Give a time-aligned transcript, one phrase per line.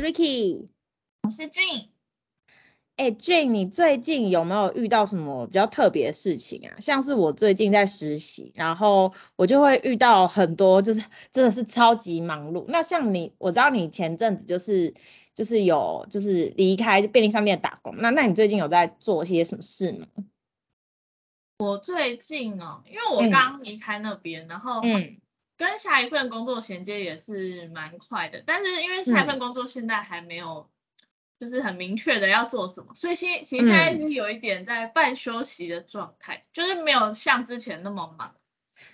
[0.00, 0.68] 是 Ricky，
[1.24, 1.88] 我是 June。
[2.96, 6.80] 哎，June，你最近有没有遇到什么比较特别的事情啊？
[6.80, 12.64] 像是我最近在实习，然后我就会遇到很多，就是真的是超级忙碌。
[12.68, 14.94] 那像你，我知道你前阵子就是
[15.34, 20.06] 就是有就是离开便利商店打工，那那你最近有在做些什么事吗？
[21.58, 25.18] 我最近哦，因为我刚离开那边，嗯、然后嗯。
[25.60, 30.70] 跟下一份工作衔接也是蛮快的，但是因为下一份工作现在还没有，
[31.38, 38.34] 就是很明确的要做什么，嗯、所以现其实现在是有一点在半休息的状态，嗯、就是没有像之前那么忙，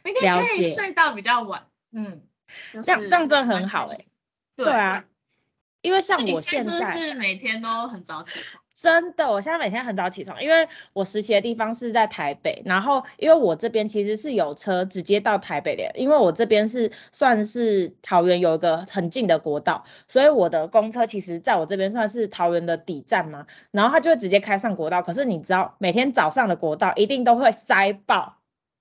[0.02, 2.27] 明天可以睡到比较晚，嗯，
[2.73, 4.07] 这样这样真的很好哎、欸，
[4.57, 5.05] 对啊，
[5.83, 8.60] 因为像我现在是每天都很早起床？
[8.79, 28.37] 真的，我现在每天很早起床，因为我实习的地方是在台北，然后因为我这边其实是有车直接到台北的，因为我这边是算是桃园有一个很近的国道，所以我的公车其实在我这边算是桃园的底站嘛，然后它就会直接开上国道，可是你知道每天早上的国道一定都会塞爆。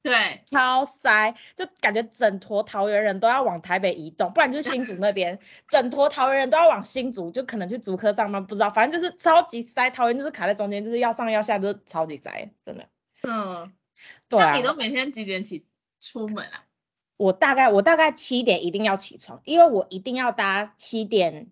[0.06, 12.88] 对，超塞，就感觉整坨桃园人都要往台北移动，不然就是新竹那边，整坨桃园人都要往新竹，就可能去竹科上班，不知道，反正就是超级塞，桃园就是卡在中间，就是要上要下都是超级塞，真的。
[13.24, 13.74] 嗯，
[14.30, 14.52] 对啊。
[14.52, 15.66] 那你都每天几点起
[16.00, 16.66] 出门啊？
[17.18, 21.48] 我大概我大概七点一定要起床，因为我一定要搭七点，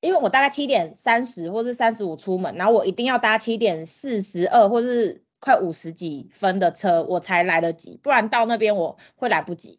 [0.00, 5.23] 因为我大概七点三十或是三十五出门，然后我一定要搭七点四十二或是。
[5.44, 9.78] 快五十几分的车我才来得及，不然到那边我会来不及，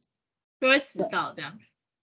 [0.61, 1.57] 就会迟到这样。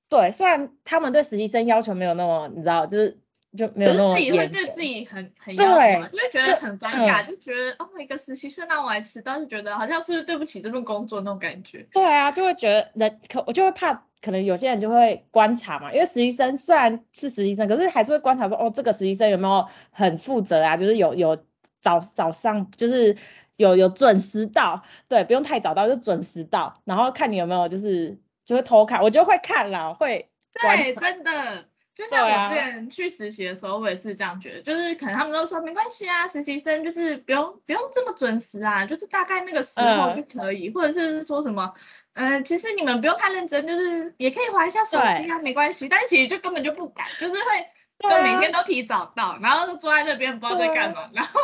[0.09, 3.21] 对，虽然他们对实习生要求没有那么，你知道，就是
[3.57, 4.33] 就没有那么严。
[4.33, 11.87] 自己会对自己很很要求，对就会觉得很尴尬，就，觉得哦，一个实习生让我来迟到，就觉得好像是对不起这份工作那种感觉。
[11.93, 20.77] 对啊，就会觉得人可我就会怕，可能有些人就会观察嘛，因为实习生虽然是实习生，可是还是会观察说，哦，这个实习生有没有很负责啊？
[20.77, 21.45] 就是有有
[21.83, 23.19] 早早上就是。
[23.57, 30.31] 有有准时到，对，不用太早到，就准时到，然后看你有没有就是就会偷看，我就会看了，会。
[30.55, 41.75] 对，真的，就像我之前去实习的时候，我也是这样觉得，就是可能他们都说没关系啊，实习生就是不用不用这么准时啊，就是大概那个时候就可以，嗯、或者是说什么，
[42.15, 47.67] 嗯、呃，其实你们不用太认真，就是也可以划一下手机啊，没关系，但是其实就根本就不敢，就是会。
[48.03, 51.41] 就每天都提早到，然后就坐在那边不知道在干嘛，然后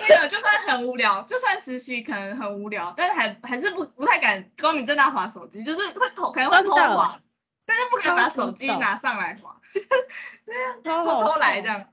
[0.00, 7.20] 那个就算很无聊，就算实习可能很无聊，但是还还是不不太敢光明正大划手机，就是会偷可能会偷滑，
[7.66, 9.56] 但是不敢把手机拿上来滑，
[10.82, 11.86] 这样偷偷来这样。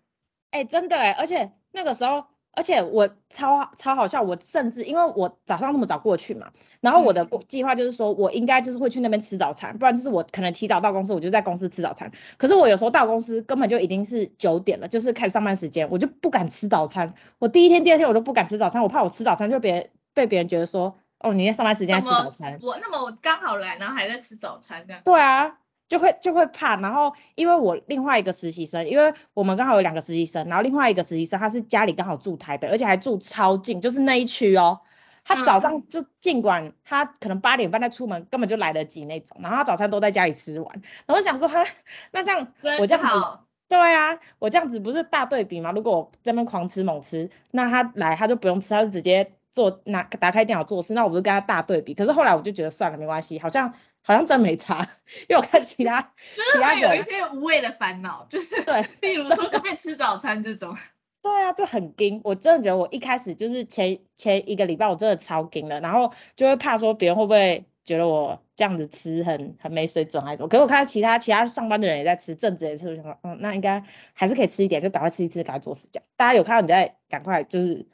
[0.51, 2.25] 哎，真的哎，而且那个时候。
[2.57, 6.50] 而且我超超好笑，我甚至因为我早上那么早过去嘛，
[6.81, 12.12] 然后我的计划就是说我应该就是会去那边吃早餐，不然就是我可能提早到公司，我就在公司吃早餐。
[12.38, 17.13] 可是我有时候到公司根本就已经是九点了，就是开始上班时间，我就不敢吃早餐。
[17.38, 22.57] 我第一天、第二天我都不敢吃早餐，我怕我吃早餐就别被别人觉得说，哦，你在上班时间在吃早餐。
[22.63, 25.03] 我那么我刚好来，然后还在吃早餐这样。
[25.06, 25.59] 对啊。
[25.87, 34.81] 就会就会怕，然后因为我另外一个实习生，因为我们刚好有两个实习生，然后另外一个实习生他是家里刚好住台北，而且还住超近，就是那一区哦。
[35.23, 40.73] 他早上就尽管他可能八点半再出门，根本就来得及那种，然后他早餐都在家里吃完。
[41.05, 41.65] 然后我想说他
[42.11, 42.47] 那这样
[42.79, 45.73] 我这样子，对啊，我这样子不是大对比吗？
[45.73, 51.93] 如果我这边狂吃猛吃，那他来他就不用吃，他就直接做拿打开电脑做事，那我不是跟他大对比？
[51.93, 53.73] 可是后来我就觉得算了，没关系，好像。
[54.07, 54.88] 好像真没差，
[55.28, 56.01] 因为我看其他，
[56.34, 60.78] 就是会有一些无谓的烦恼， 就是对，例如说可不可以吃早餐这种。
[61.22, 70.47] 对啊，就很惊，我真的觉得我一开始就是前前一个礼拜我真的超惊的，然后就会怕说别人会不会觉得我这样子吃很很没水准还是什么。
[70.47, 76.07] 可是我看到其他其他上班的人也在吃，正职也吃，我想说，嗯，那应该还是可以吃一点，就赶快吃一吃，赶快做事这样。
[76.16, 77.85] 大家有看到你在赶快就是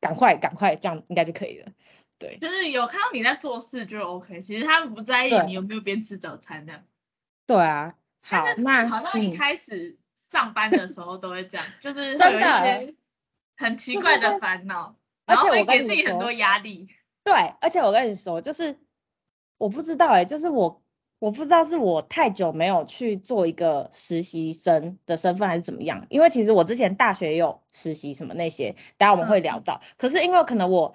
[0.00, 1.72] 赶快赶快这样应该就可以了。
[2.18, 6.82] 对，就是有看到你在做事就 OK，其实他们不在意你有没有边吃早餐的。
[7.46, 9.96] 对啊，好，那好像一开始
[10.32, 12.94] 上班的时候都会这样， 就是有一些
[13.56, 14.96] 很奇怪的烦恼，
[15.26, 16.88] 而且我给自己很多压力。
[17.22, 18.76] 对，而且我跟你说，就是
[19.56, 20.82] 我不知道哎、欸，就是我
[21.20, 30.94] 我不知道是我太久没有去做一个实习生的身份还是怎么样，因为其实我之前大学也有实习什么那些，等下我们会聊到，嗯、可是因为可能我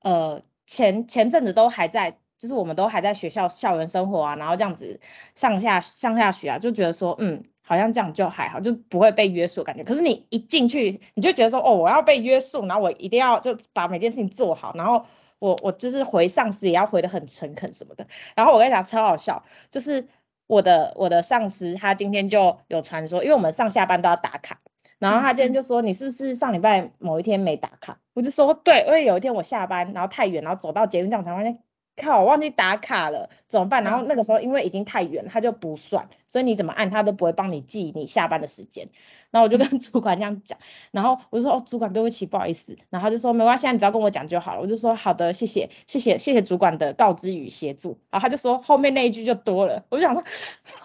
[0.00, 0.42] 呃。
[0.66, 5.00] 前前阵子都还在，就是我们都还在学校校园生活啊，然后这样子
[5.34, 9.84] 上下上下学啊，就觉得说，嗯，好像这样就还好，就不会被约束感觉。
[9.84, 15.06] 可是你一进去，你就觉得说，哦，我要被约束，然后我一定要就把每件事情做好，然后
[15.38, 18.06] 我我就是回上司也要回得很诚恳什么的。
[18.34, 20.08] 然后我跟你讲超好笑，就是。
[20.46, 24.60] 我的我的上司他今天就有传说，因为我们上下班都要打卡，
[25.04, 27.98] 然后他今天就说，你是不是上礼拜某一天没打卡？
[28.14, 31.58] 我就说对，因为有一天我下班然后太远，然后走到捷运站才发现。
[31.96, 33.84] 靠，我忘记打卡了，怎么办？
[33.84, 38.88] 然后那个时候因为已经太远，他就不算，所以你怎么按他都不会帮你记你下班的时间。
[39.30, 40.58] 然后我就跟主管这样讲，
[40.90, 42.76] 然后我就说哦，主管对不起，不好意思。
[42.90, 44.60] 然后他就说没关系，你只要跟我讲就好了。
[44.60, 48.00] 我就说好的，谢谢，谢谢，谢谢主管的告知与协助。
[48.10, 50.24] 然后他就说后面那一句就多了，我就想说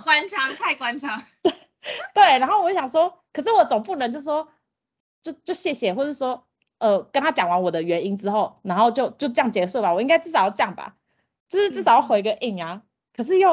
[0.03, 1.23] 官腔太官腔。
[1.41, 1.51] 对
[2.13, 4.49] 对，然后我就想说，可是我总不能就说
[5.21, 6.45] 就就谢谢，或者说
[6.79, 9.93] 呃跟他讲完我的原因之后，然后就就这样结束吧。
[9.93, 10.97] 我应该至少要这样吧。
[11.47, 13.49] 就是至少要回个应啊，嗯、可是又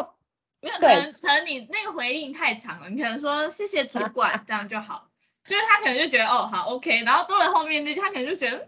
[0.60, 5.08] 没有可能，可能你那个回应太长了，你可能说谢谢主管这样就好，
[5.44, 8.58] 就是他可能就觉得哦好 OK，然后多了后面那句他可能就觉得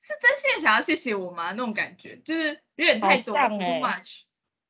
[0.00, 1.50] 是真心的想要谢谢我吗？
[1.50, 4.20] 那种感觉就是有点太多 too much，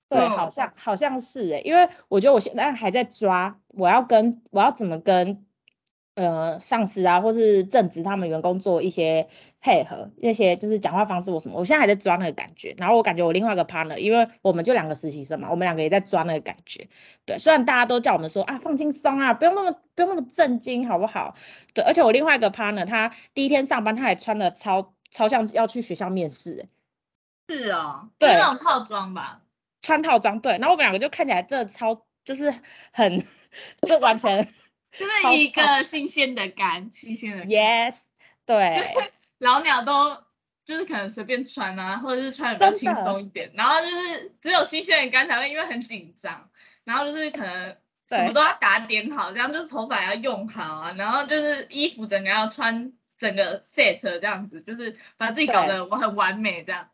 [0.08, 5.44] 对，好像好像是哎、欸，因为我觉得我现在还在抓，我要跟我要怎么跟。
[6.14, 9.28] 呃，上司啊，或是正职他们员工做一些
[9.62, 12.74] 配合，那些就是讲话方式或什么，我现在还在抓那个感觉。
[12.76, 16.90] 然后我感觉我另外一个 partner，因为我们就两个实习生嘛，我们两个也在抓那个感觉。
[17.24, 21.34] 对，虽然大家都叫我们说啊，放轻松啊，不用那么不用那么震惊，好不好？
[21.72, 26.68] 对，而且我另外一个 partner，他第一天上班，他还穿了超超像要去学校面试。
[27.48, 29.40] 是哦，对，那种套装吧，
[29.80, 30.58] 穿套装，对。
[30.58, 32.52] 然后我们两个就看起来真的超，就是
[32.92, 33.24] 很，
[33.88, 34.46] 就完全。
[34.98, 37.48] 就是一个新鲜的肝，新鲜的肝。
[37.48, 37.96] Yes，
[38.44, 38.76] 对。
[38.76, 40.18] 就是老鸟都
[40.64, 46.50] 就是可能随便穿啊，或者是穿的比较轻松一点，然后就是只有新鲜的肝才会因为很紧张，
[46.84, 47.76] 然后就是可能
[48.08, 56.88] 什么都要打点好，这样就是头发要用好啊，然后就是衣服整个要穿整个 set 这样子，就是把自己搞得我很完美这样。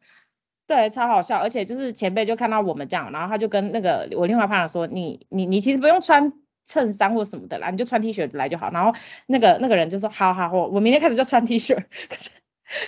[0.67, 6.33] 对，对，超好笑，而且就是前辈就看到我们这样，然后他就跟那个我另外朋友说，你你你其实不用穿。
[6.69, 8.71] 衬衫或什么的啦，你就穿 T 恤来就好。
[8.71, 8.93] 然后
[9.27, 11.75] 那个那个人就说，好好，我我明天开始就穿 T 恤。
[12.09, 12.31] 可是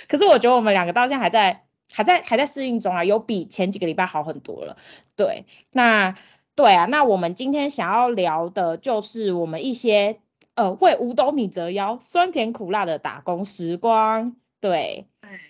[0.06, 4.76] 可是我觉得我们两个到现在还在还在还在适应中啊，有比前几个礼拜好很多了。
[5.16, 6.14] 对，那
[6.54, 10.20] 对啊，那我们今天想要聊的就是我们一些
[10.54, 14.36] 呃为五斗米折腰，酸甜苦辣的打工时光。
[14.60, 15.06] 对，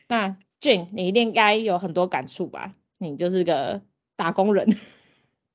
[0.06, 2.74] 那 June 你一定该有很多感触吧？
[2.96, 3.82] 你就是个
[4.14, 4.78] 打工人。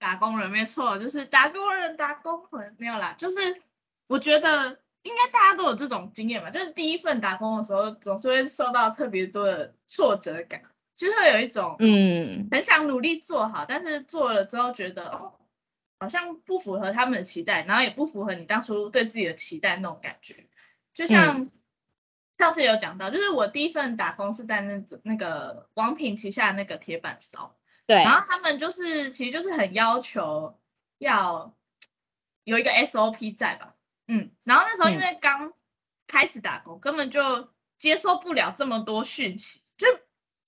[0.06, 3.60] 打工人没错，就是打工人，打工人没有啦，就是
[4.06, 10.62] 我觉得应该大家都有这种经验吧，就是第一份打工的时候，总是会受到特别多的挫折感，
[10.96, 15.34] 就会有一种嗯，很想努力做好，但是做了之后觉得哦，
[16.00, 20.46] 好像不符合他们的期待，然后也不符合你当初对自己的期待那种感觉，
[20.94, 21.50] 就像
[22.38, 27.56] 上次有讲到，就是我第一份打工是在那那个王品旗下那个铁板烧。
[27.88, 30.60] 对，然后他们就是，其实就是很要求
[30.98, 31.54] 要
[32.44, 33.76] 有一个 SOP 在吧，
[34.08, 35.54] 嗯，然后那时候因为刚
[36.08, 39.88] 开始打工，嗯、根本就接受不了这么多讯息，就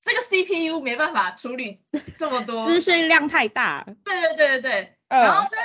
[0.01, 1.79] 这个 CPU 没办法处理
[2.15, 3.85] 这么多，资讯量太大。
[4.03, 5.63] 对对对对对，呃、然后就会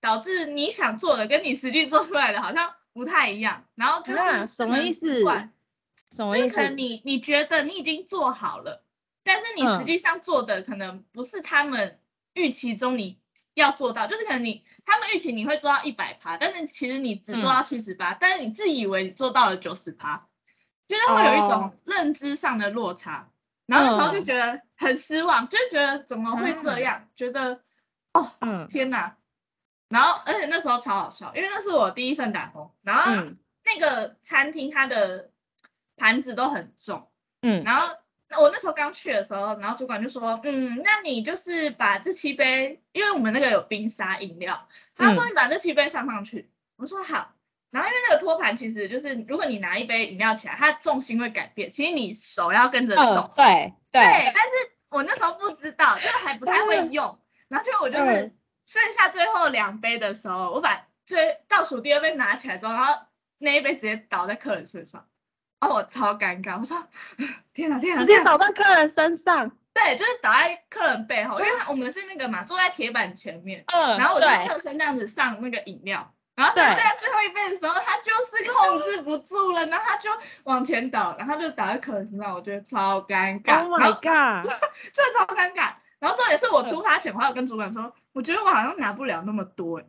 [0.00, 5.24] 导致你想做的跟你实际做出来的好像不太一样，然后就是什么意思？
[6.10, 6.48] 什么意思？
[6.48, 8.84] 就可能你你觉得你已经做好了。
[9.24, 12.00] 但是你实际上做的可能不是他们
[12.34, 13.20] 预期中你
[13.54, 20.26] 要做到，嗯、就是可能你他们预期你会做到一百趴，但是其实你只做到七十八，但是你自以为你做到了九十趴，
[20.88, 23.32] 就是会有一种认知上的落差，哦、
[23.66, 27.60] 然后那时候就觉得很失望，嗯、就觉得怎么会这样，嗯、觉得
[28.12, 29.16] 哦，嗯，天哪，
[29.88, 33.12] 然后而且那时候超好笑，因为那是我第一份打工，然后
[33.64, 35.30] 那个餐厅它的
[35.96, 37.08] 盘子都很重，
[37.42, 38.01] 嗯，然后。
[38.40, 47.34] 我那时候刚去的时候，然后主管就说，嗯，那你就是把这七杯，因为我们那个有冰沙饮料，他说你把这七杯上上去，嗯、我说好，
[47.70, 54.02] 然后因为那个托盘其实就是，如果你拿一杯饮料起来，它重心会改变，其实你手要跟着动，对，对，
[54.34, 54.50] 但是
[54.88, 58.34] 我那时候不知道，就还不太会用，然后就我就是
[58.66, 63.02] 剩下最后两杯的时候，我把最倒数第二杯拿起来之后，然后
[63.38, 65.06] 那一杯直接倒在客人身上。
[65.62, 66.76] 哦，我超尴尬，我说
[67.54, 80.10] 天哪天哪，直接倒到客人身上，对，就是倒在客人背后，因为我们是那个嘛，坐在铁板前面，嗯，然后我就侧身这样子上那个饮料，然后在下最后一杯的时候，他就是控制不住了，然后他就
[80.42, 84.52] 往前倒，然后就倒在客人身上，我觉得超尴尬，Oh my god，
[84.92, 89.80] 这超尴尬，然后这也是我出发前，我还有跟主管说，我觉得我好像拿不了那么多，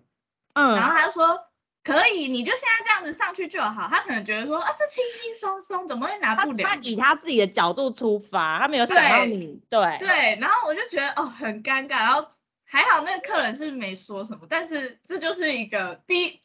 [0.53, 1.45] 嗯，然后他就说。
[1.83, 3.87] 可以，你就现在这样子上去就好。
[3.91, 6.63] 他可能觉得说啊，这轻轻松松，怎么会拿不了？
[6.63, 9.61] 他以他自己的角度出发，他没有想到你。
[9.69, 12.25] 对对，然后我就觉得哦，很尴尬，然后
[12.63, 16.39] 还好那个客人是没说什么，但是这就是一个第一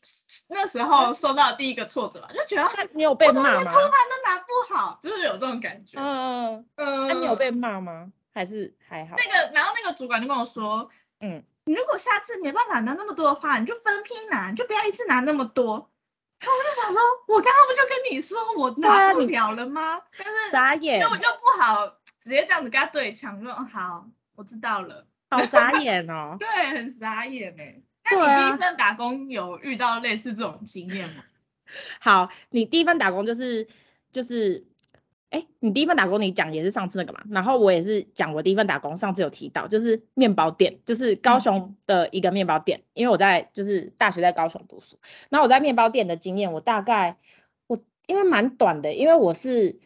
[0.49, 3.53] 那时候受到第一个挫折吧，就觉得他你有被骂吗？
[3.53, 5.99] 连托盘都拿不好，就是有这种感觉。
[6.01, 7.07] 嗯嗯。
[7.07, 8.13] 那你有被骂吗？
[8.35, 9.17] 还是还好？
[9.17, 10.91] 那个然后那个主管就跟我说，
[11.21, 15.91] 嗯，你如果下次没办法拿那么多的话，你就分批拿，你就不要一次拿那么多。
[16.41, 20.01] 然后我就想说，我刚刚不就跟你说我拿不了了吗？
[20.17, 21.87] 但是傻眼，那我就不好
[22.23, 25.07] 直接这样子跟他对呛，说好，我知道了。
[25.29, 26.39] 好 傻眼哦。
[26.41, 27.83] 对，很傻眼哎。
[28.11, 31.23] 那你第一份打工有遇到类似这种经验吗？
[32.01, 33.69] 好，你第一份打工就是
[34.11, 34.65] 就是。
[35.31, 44.97] 哎，你第一份打工你讲也是上次那个嘛，然后我也是讲我第一份打工，上次有提到就是面包店，就是高雄的一个面包店，因为我在就是大学在高雄读书，
[45.29, 47.19] 然后我在面包店的经验，我大概
[47.67, 49.79] 我因为蛮短的，因为我是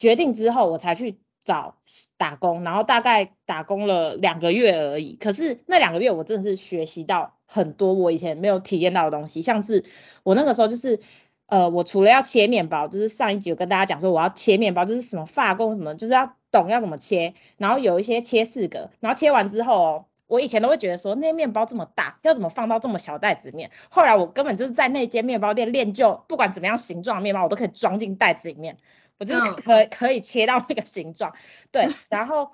[0.00, 1.76] 决定之后我才去找
[2.16, 9.84] 打工，然后大概打工了两个月而已，可是那两个月我真的是学习到很多我以前没有体验到的东西，像是
[10.24, 10.98] 我那个时候就是。
[11.52, 23.70] 呃，我除了要切面包，就是上一集有跟大家讲说我要切面包，就是什么发功什么，就是要懂要怎么切，然后有一些切四个，然后切完之后哦，我以前都会觉得说那些面包这么大，要怎么放到这么小袋子里面？
[23.90, 28.78] 后来我根本就是在那间面包店练就，不管怎么样形状的面包，我都可以装进袋子里面，
[29.18, 31.34] 我就是可可以切到那个形状，
[31.70, 32.52] 对，然后。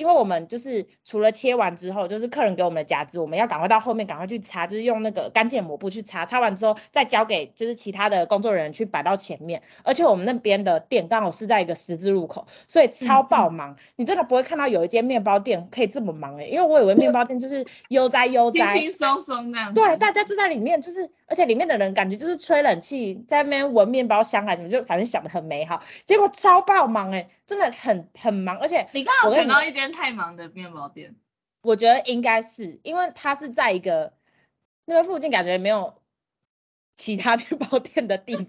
[0.00, 9.62] 因为我们就是除了切完之后，就是客人给我们的夹子，我们要赶快到后面赶快去擦，就是用那个干净抹布去擦，擦完之后再交给就是其他的工作人员去摆到前面。
[9.84, 13.72] 而且我们那边的店刚好是在一个十字路口，所以超爆忙。
[13.72, 19.74] 嗯、 你真的不会看到有一间面包店可以这么忙诶、欸，因为我以为面包店就是悠哉悠哉，轻轻松松那样。
[19.74, 29.92] 对，大家就在里面，就是而且里面的人感觉就是吹冷气，在那边闻面包香啊，怎么就反正想得很美好，结果超爆忙诶、欸，真的很很忙，而且你刚好选到一间。
[29.92, 31.14] 太忙的面包店，
[31.62, 34.12] 我觉得应该是，因为它是在一个
[34.84, 36.00] 那边附近，感觉没有
[36.96, 38.46] 其他面包店的地方，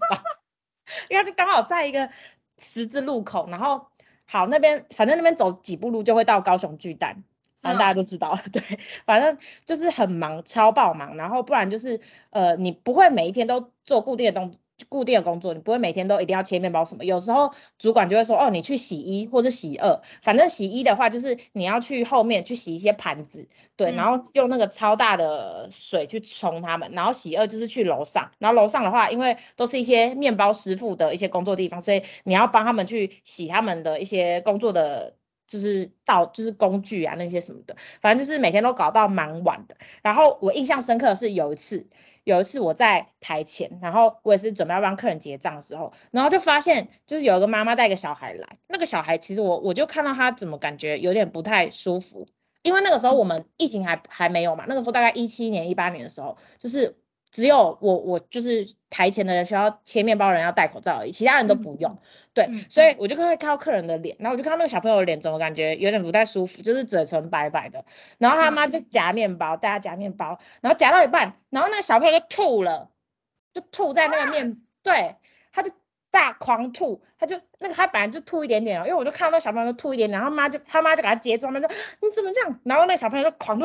[1.08, 2.10] 应该是刚好在一个
[2.58, 3.88] 十字路口，然后
[4.26, 7.22] 好那边，反正那边走几步路就会到高雄巨蛋，
[7.62, 12.00] 反正大家都知道，嗯、 对，反正就是很忙，超爆忙，然后不然就是
[12.30, 14.56] 呃，你不会每一天都做固定的动。
[14.88, 17.04] 固定的工作，你不会每天都一定要切面包什么。
[17.04, 26.90] 有时候主管就会说，哦，你去洗一或者洗二，反正洗一的话就是你要去后面去洗一些盘子，对，然后用那个超大的水去冲它们。
[26.90, 35.14] 然后洗二就是去楼上，然后楼上的话，因为都是一些面包师傅的一些工作地方，所以你要帮他们去洗他们的一些工作的，
[35.52, 39.76] 就是到就是工具啊那些什么的，反正就是每天都搞到蛮晚的。
[40.02, 41.88] 然后我印象深刻的是有一次。
[42.24, 52.28] 有一次我在台前，然后我也是准备要帮客人结账的时候，然后就发现就是有一个妈妈带一个小孩来，那个小孩其实我我就看到他怎么感觉有点不太舒服，
[52.62, 57.01] 因为那个时候我们疫情还还没有嘛，那个时候大概一七年一八年的时候，就是。
[57.32, 61.92] 只有我我就是台前的人需要切面包人要戴口罩而已，其他人都不用。
[61.92, 61.98] 嗯、
[62.34, 67.84] 对，嗯、所以我就会看到客人的脸，然后我就看到那个小朋友的脸，怎么感觉有点不太舒服，就是嘴唇白白的。
[68.18, 72.90] 然后他妈就夹面包，大家夹面包，然后夹到一半，然后那个小朋友就吐了，
[73.52, 75.16] 就吐在那个面，对，
[75.52, 75.72] 他就。
[76.12, 82.60] 大狂吐，他就那个他本来就吐一点点哦，因为我就看到那小朋友就吐一点点，然后妈就他妈就给他接住，他说你怎么这样？
[82.64, 83.64] 然后那小朋友就狂吐，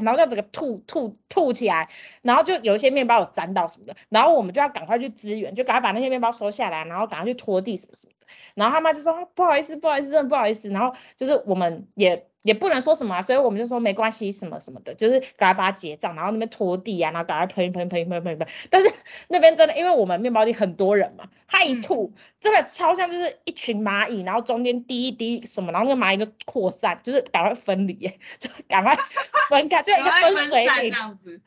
[0.00, 1.90] 然后这样整个吐吐吐起来，
[2.22, 8.12] 然后就有一些面包有沾到什么的，然后我们就要赶快去支援，就赶快把那些面包收下来，然后赶快去拖地什么什么，
[8.54, 12.26] 然后他妈就说不好意思不好意思真的不好意思，然后就是我们也。
[12.42, 18.48] 也不能说什么啊，所以我们就说没关系什么什么的，就是赶快把它结账，然后那边拖地啊，然后赶快喷喷喷喷喷喷。
[18.68, 18.92] 但是
[19.28, 27.94] 那边真的，因为我们面包店很多人嘛，他一吐，嗯、真的超像就是一群蚂蚁，然后中间滴一滴什么，然后那个蚂蚁就扩散，就是赶快分离，
[28.40, 28.98] 就赶快
[29.48, 31.40] 分开，就一个分水岭这样子。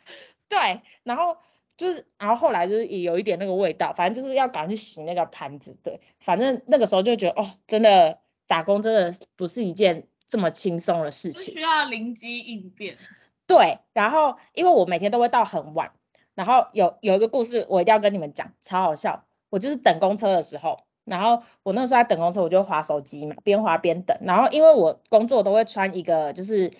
[0.47, 1.35] 对，然后
[1.77, 5.77] 就是，然后后来就是也有一点那个味道，反正就是要赶去洗那个盘子。
[5.83, 10.07] 对，反正那个时候就觉得哦，真的打工真的不是一件。
[10.27, 12.97] 这么轻松的事情，需要灵机应变。
[13.45, 15.91] 对，然后因为我每天都会到很晚，
[16.33, 19.23] 然后有有一个故事我一定要跟你们讲，超好笑。
[19.51, 24.17] 我就是等公车的时候，然后我那个时候在等公车，我就划手机嘛，边滑边等。
[24.21, 26.71] 然后因为我工作都会穿一个就是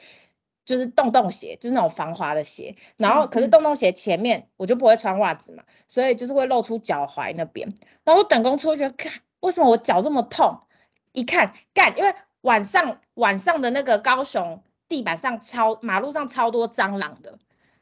[0.66, 2.76] 就是洞洞鞋，就是那种防滑的鞋。
[2.98, 7.74] 然后可是洞洞鞋前面我就不会穿袜子嘛，所以就是会露出脚踝那边。
[8.04, 10.60] 然后我等公车，我觉得看为什么我脚这么痛？
[11.14, 12.14] 一看干，因为。
[12.42, 17.40] 晚上晚上的那个高雄地板上超马路上超多蟑螂的，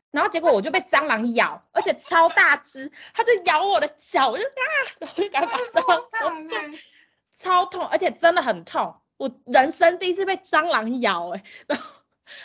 [0.09, 4.63] 然后结果我就被蟑螂咬，而且超大只，它就咬我的脚，我就啊，
[4.99, 6.73] 然后就赶快把蟑螂，
[7.35, 11.85] 超痛，而且真的很痛，我人生第一次被蟑螂咬哎、欸，然后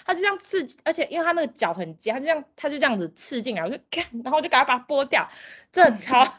[0.04, 5.28] 他就这样刺，而且因为他那个脚很尖，他就这样，他就这样子刺进来，我就 看，然后我就赶快把它剥掉，
[5.72, 6.32] 真的超、嗯、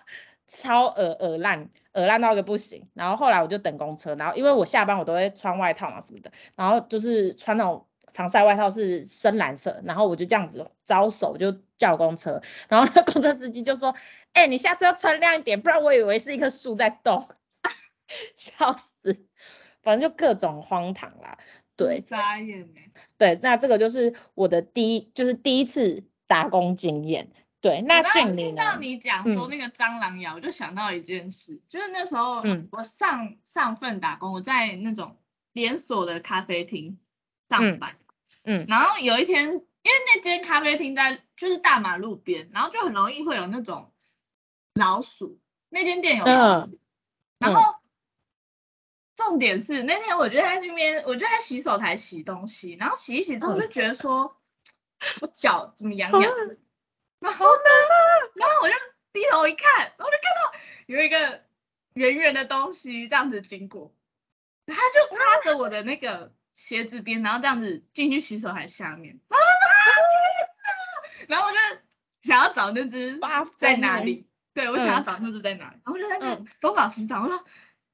[0.47, 2.89] 超恶恶烂，恶烂到一个不行。
[2.93, 13.95] 然后后来我就等公车，然后因为我下班我都会穿外套嘛什么的，然后就是穿那种防晒外套是深蓝色，然后我就这样子招手就叫公车，然后那公车司机就说，
[14.33, 17.27] 哎、欸，你下次要穿亮一点，不然我以为是一棵树在动，
[18.35, 19.25] 笑死，
[19.83, 21.37] 反正就各种荒唐啦。
[21.85, 22.91] 对，傻眼欸。
[23.17, 27.31] 对，那这个就是我的第一，就是第一次打工经验。
[27.61, 28.61] 对，那静玲呢？
[28.61, 35.17] 听到你讲说那个蟑螂咬，嗯、我就想到一件事，就是那时候我上、嗯、上份打工，我在那种
[35.53, 36.99] 连锁的咖啡厅
[37.49, 37.95] 上班。
[38.43, 38.63] 嗯。
[38.63, 39.61] 嗯然后有一天，因为
[40.13, 43.93] 那间咖啡厅在就是大马路边，然后就很容易会有那种
[44.73, 45.39] 老鼠。
[45.69, 46.71] 那间店有老鼠。
[46.71, 46.79] 嗯、
[47.39, 47.78] 然后。
[49.19, 54.37] 嗯重点是那天我就在那边，我就在洗手台洗东西，然后洗一洗之后我就觉得说，
[55.19, 56.57] 我脚怎么痒痒的，
[57.19, 57.61] 然后呢，
[58.35, 58.75] 然后我就
[59.11, 60.53] 低头一看，然后就看到
[60.85, 61.43] 有一个
[61.93, 63.93] 圆圆的东西这样子经过，
[64.65, 69.19] 它就插着我的那个鞋子边，然后这样子进去洗手台下面，
[71.27, 71.57] 然后我就
[72.21, 73.19] 想要找那只
[73.57, 77.43] 在哪里，对，我想要找那只在哪里，然后就在那东找西找，我说。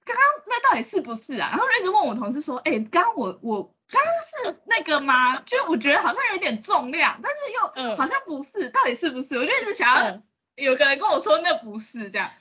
[0.05, 1.49] 刚刚那到底是不是啊？
[1.49, 5.41] 然后我一直问我同事说，哎、欸，刚刚我我刚刚是那个吗？
[5.41, 9.35] 就我觉得好像有点重量，但是又好像不是，嗯、到底是不是？
[9.37, 10.21] 我就一直想要
[10.55, 12.31] 有个人跟我说那不是这样，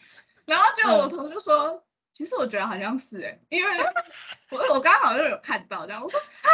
[0.44, 3.78] 然后结果我同事就说，嗯、其实我觉得好像是哎、欸，因为
[4.50, 6.49] 我我刚刚好像有看到这样，我说啊，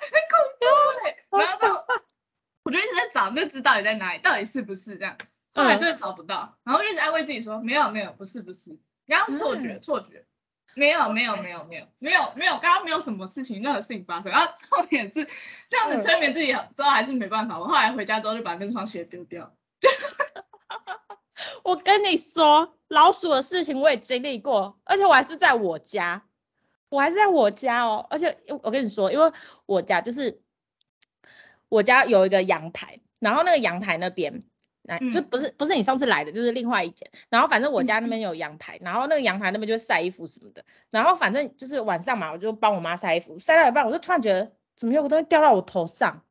[0.00, 0.66] 很恐怖
[1.04, 2.02] 哎、欸，然后就
[2.64, 5.16] 我就一直在找那只到底在哪里，到底是不是这样？
[5.52, 10.26] 后来真的找不到，然后一直安慰自己说没有没有，不是不是，刚刚错觉错觉。
[10.74, 14.30] 没有没有没有没有没有没有，刚刚没有什么事情，任何事情发生。
[14.30, 15.28] 然后重点是
[15.68, 17.58] 这样子催眠自己之后还是没办法。
[17.58, 19.52] 我后来回家之后就把那双鞋丢掉。
[21.64, 26.24] 我跟你说，老鼠的事情我也经历过，而且我还是在我家，
[26.88, 28.06] 我还是在我家哦。
[28.08, 29.32] 而且我跟你说，因为
[29.66, 30.40] 我家就是
[31.68, 34.44] 我家有一个阳台，然后那个阳台那边。
[34.90, 37.10] 来，就不是不是你上次来的，就是另外一间。
[37.28, 40.64] 然后反正我家那边有阳台，然后那个阳台那边就会晒衣服什么的。
[40.90, 46.24] 然后反正就是晚上嘛，我就帮我妈晒衣服，晒到一半，我就突然觉得怎么有个东西掉到我头上，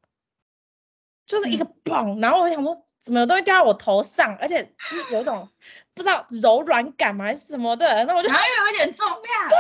[1.26, 2.22] 就是一个嘣。
[2.22, 5.50] 然后我想说怎么有东西掉到我头上，而且就是有一种
[5.96, 7.86] 不知道柔软感嘛还是什么的。
[7.86, 9.58] 然后我就然后又有一点重量，对，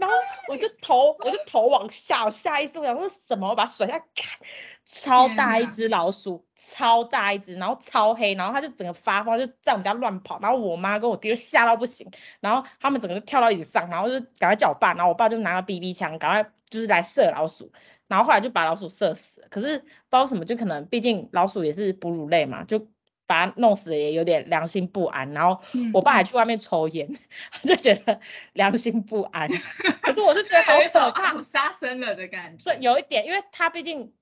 [0.00, 0.14] 然后
[0.48, 4.38] 我就头我就头往下，我下意识我想说什么，我把它甩下看。
[4.84, 17.72] 超大一只老鼠，超大一只，然后超黑，然后它就整个发疯，就在我们家乱跑，然后我妈跟我弟就吓到不行，然后他们整个就跳到椅子上，然后就赶快叫我爸，然后我爸就拿了 BB 枪，赶快就是来射老鼠，
[18.08, 19.46] 然后后来就把老鼠射死了。
[19.50, 22.88] 可是不知道什么，就可能毕竟老鼠也是哺乳类嘛，就
[23.26, 25.32] 把它弄死了也有点良心不安。
[25.32, 25.62] 然后
[25.94, 27.08] 我爸还去外面抽烟，
[27.62, 28.20] 就觉得
[28.52, 29.48] 良心不安。
[30.02, 32.64] 可是我是觉得好可怕，杀生了的感觉。
[32.64, 34.12] 对，有一点，因为它毕竟。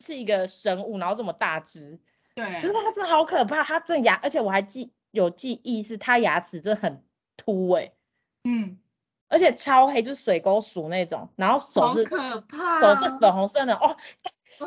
[0.00, 1.98] 是一个生物，然后这么大只，
[2.34, 7.04] 对，可是它真的好可怕，它真牙，而且我还记有记忆是它牙齿真的很
[7.36, 7.92] 凸哎，
[8.44, 8.78] 嗯，
[9.28, 13.96] 而且超黑，就是水沟鼠那种，然后手是可怕，手是粉红色的哦，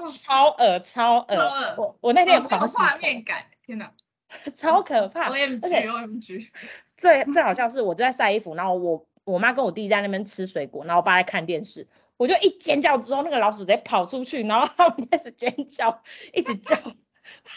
[0.05, 3.93] 超恶超恶，我我那天有狂画面感，天哪，
[4.53, 6.47] 超可怕，OMG OMG，
[6.97, 11.87] 最最好笑是我就在晒衣服，然后我我妈跟我弟在那边吃水果，然后我爸在看电视。
[12.21, 16.77] 我就一尖叫之后，那个老鼠直接跑出去，然后他们开始尖叫，一直叫，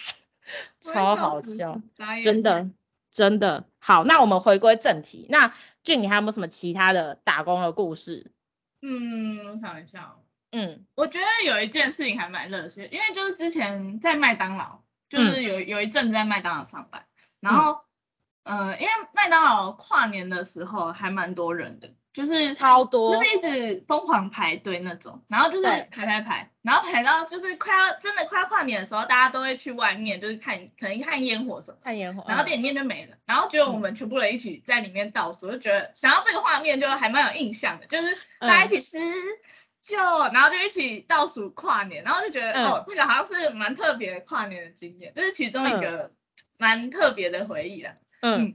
[0.80, 1.82] 超好笑，
[2.22, 2.70] 真的
[3.10, 3.68] 真的。
[3.78, 8.32] 好，那我们回归正题，那俊，你还有没有什么其他的打工的故事？
[8.80, 10.16] 嗯，我想一下，
[10.50, 17.04] 嗯，我觉得有一件事情还蛮热血，因为就是之前在麦当劳，就是有、嗯、有一阵子在麦当劳上班，
[17.40, 17.82] 然后，
[18.44, 21.92] 嗯、呃，因为麦当劳跨年的时候还蛮多人的。
[22.14, 38.98] 就是超多，就是一直疯狂排队那种，然后就是排排排，然后排到就是快要真的快要跨年的时候，大家都会去外面就是看，可能看烟火什么，看烟火，然后店里面就没了，然后只有我们全部人一起在里面倒数，就觉得想要这个画面就还蛮有印象的，就是大家一起吃
[39.82, 39.98] 就，
[40.32, 46.12] 然后就一起倒数跨年，然后就觉得哦，这个好像是蛮特别的跨年的经验，这是其中一个
[46.58, 48.54] 蛮特别的回忆了，嗯，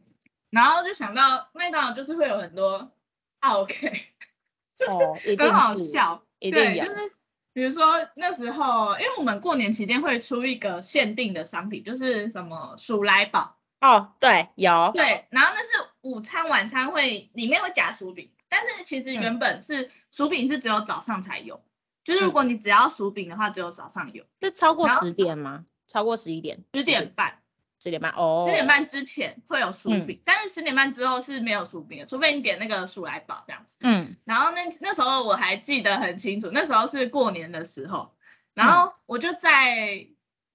[0.50, 2.94] 然后就想到麦当劳就是会有很多。
[3.48, 4.02] OK，
[4.76, 7.12] 就是很好笑，哦、对，就是
[7.54, 13.58] 比如说那时候，因为我们过年期间会出一个限定的商品，就是什么鼠来宝。
[13.82, 14.92] 哦，对，有。
[14.94, 21.64] 对，然后那是午餐、晚餐会里面会夹薯饼，但是其实原本是薯饼是只有早上才有，
[22.04, 24.26] 就是如果你只要薯饼的话，只有早上有。
[24.42, 25.66] 是超过十点吗？
[25.88, 26.64] 超过十一点？
[26.74, 27.42] 十点半。
[27.82, 28.42] 十点半哦。
[28.46, 33.78] 十点半之前会有薯饼，但是十点半之后是没有薯饼的，除非你点那个薯来宝这样子。
[33.82, 34.18] 嗯。
[34.26, 38.14] 然后那那时候我还记得很清楚，那时候是过年的时候，
[38.54, 40.08] 然后我就在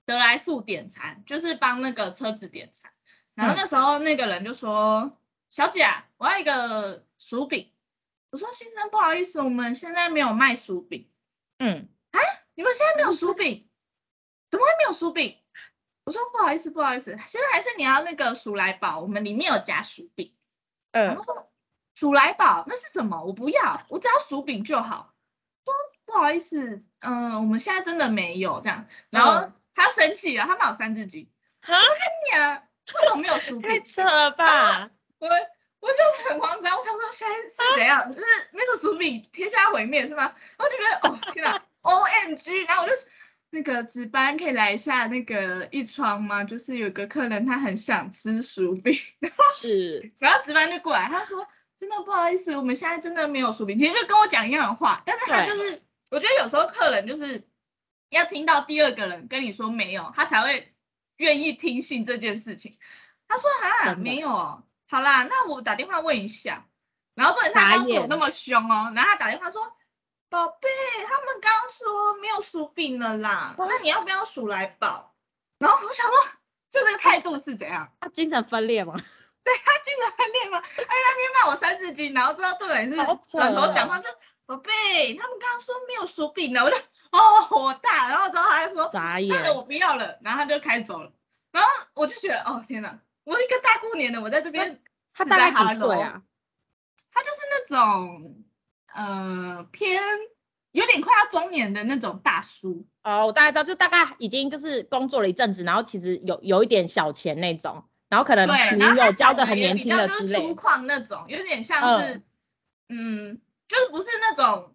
[0.06, 2.90] 得来速点餐，就是帮那个车子点餐。
[3.34, 5.18] 然后那时候那个人就说
[5.50, 7.72] ：“小姐啊，我要一个薯饼。”
[8.30, 11.08] 我说：“先生，不好意思，我们现在没有卖薯饼。”
[11.58, 12.20] 嗯，啊，
[12.54, 13.68] 你们现在没有薯饼？
[14.50, 15.36] 怎么会没有薯饼？
[16.04, 20.34] 我说：“不好意思，不好意思，现在还是你要那个薯来宝，我们里面有加薯饼。”
[20.92, 21.50] 嗯，然后说
[21.94, 23.22] ：“薯来宝那是什么？
[23.24, 25.14] 我不要，我只要薯饼就好。”
[25.64, 25.74] 说
[26.06, 31.30] ：“不好意思，嗯，我们现在真的没有这样。”然后他生气了，他骂我三字经。
[31.62, 31.80] 啊，
[32.30, 32.62] 你啊，
[32.94, 33.68] 为什么没有薯饼？
[33.70, 34.90] 太扯了吧！
[35.18, 35.28] 我。
[35.80, 38.10] 我就是很慌张，我想说现在是怎样？
[38.10, 40.34] 就是那个薯饼天下毁灭是吗？
[40.56, 42.66] 然后就觉得哦天哪， OMG！
[42.66, 42.94] 然后我就
[43.54, 46.42] 那个值班可以来一下那个一窗吗？
[46.42, 48.98] 就是有个客人他很想吃薯饼，
[49.54, 51.46] 是， 然后值班就过来，他说
[51.78, 53.78] 真的不好意思，我们现在真的没有薯饼。
[53.78, 57.46] 其实就跟我讲一样的话，但是他就是我觉得有时候客人就是
[58.10, 60.74] 要听到第二个人跟你说没有，他才会
[61.16, 62.74] 愿意听信这件事情。
[63.28, 64.64] 他说啊没有。
[64.86, 66.66] 好啦，那我打电话问一下，
[67.14, 69.74] 然后昨天他刚对我那么凶哦，然后他打电话说，
[70.34, 70.68] 宝贝，
[71.06, 75.14] 他们刚刚说没有薯饼了啦，那你要不要薯来宝？
[75.58, 76.16] 然后我想说，
[76.72, 77.92] 这个态度是怎样？
[78.00, 78.94] 他精神分裂吗？
[79.44, 80.58] 对，他精神分裂吗？
[80.58, 82.96] 哎，那边骂我三字经，然后不知道这个人是
[83.30, 84.08] 转头讲话就，
[84.44, 86.76] 宝贝，他们刚刚说没有薯饼了，我就
[87.12, 91.12] 哦火大，然后之后他就说，算了，我不要了，然后他就开走了，
[91.52, 92.98] 然后我就觉得，哦天哪。
[93.22, 94.82] 我一个大过年的，我在这边，
[95.14, 96.22] 他大概几岁啊？
[97.12, 98.43] 他就是那种，
[98.94, 100.00] 呃，偏
[100.72, 102.86] 有点快要中年的那种大叔。
[103.02, 110.38] 哦，我大概知道，就大概已经就是工作了一阵子，然后其实有有一点小钱那种，然后可能女友交的很年轻的之类。
[110.38, 112.22] 粗犷那种，有点像是，
[112.88, 114.74] 嗯，嗯，就是不是那种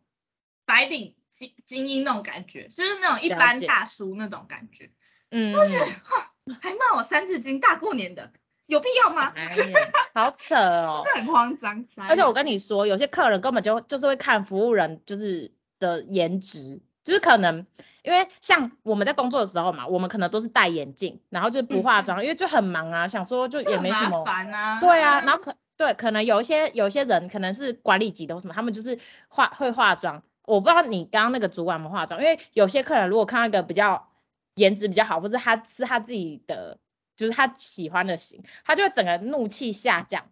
[0.66, 4.92] 白领精精英那种感觉，就是那种一般大叔那种感觉。
[5.32, 5.54] 嗯。
[5.56, 6.34] 我觉得哈。
[6.64, 8.34] 还骂我三字经，大过年的
[8.66, 9.32] 有必要吗？
[10.14, 11.86] 好扯哦，就是很慌张。
[12.08, 17.66] 而且我跟你说，有些客人根本就就是会看服务人就是的颜值，就是可能
[18.04, 24.26] 因为像我们在工作的时候嘛，我们可能都是戴眼镜，然后就不化妆，嗯、因为就很忙啊，想说就也没什么。
[24.26, 24.80] 烦啊。
[24.80, 30.24] 对啊，然后可对，可能有一些有一些人可能是管理级的或什么，他们就是化会化妆。
[30.46, 34.08] 我不知道你刚刚那个主管有没有化妆，因为有些客人如果看到一个比较。
[34.56, 36.80] 颜值比较好，或者他是他自己的，
[37.20, 40.32] 就是他喜欢的型，他就会整个怒气下降，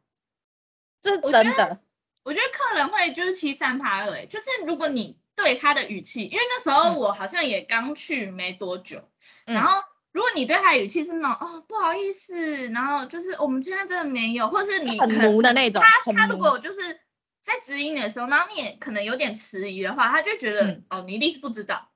[1.01, 1.81] 这是真的。
[2.23, 9.09] 我觉得客人会就是欺善怕恶，哎，就是如果你对他的语气，因为那时候我好像也刚去没多久，
[9.45, 17.01] 嗯、然后如果你对他的语气是那种哦不好意思，然后就是我们今天真的没有，或是你很奴的那种，他他如果就是
[17.41, 21.89] 在指引你的时候，然后你也可能有点迟疑的话，他就觉得、嗯、哦你一定是不知道。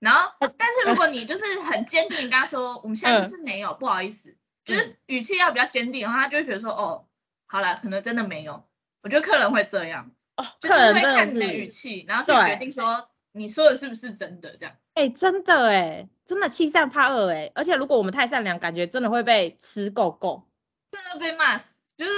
[0.00, 4.34] 然后，但是如果你就是很坚定跟他说，我们现在就是没有，不好意思，
[4.64, 7.06] 就是语气要比较坚定，然后他就会觉得说，哦，
[7.46, 8.64] 好了，可能真的没有。
[9.02, 14.74] 我觉得客人会这样，哦，客人会看你的语气，然后就决定说你说的是不是真的这样。
[14.94, 20.48] 哎，真的哎，真的欺善怕恶哎，而且如果我们太善良，感觉真的会被吃够够，
[20.90, 22.12] 真的被骂死，就是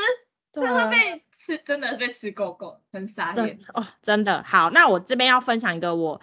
[0.53, 4.45] 真的会被吃，真的被吃够够，很傻眼哦，真的。
[4.45, 6.21] 好，那我这边要分享一个我。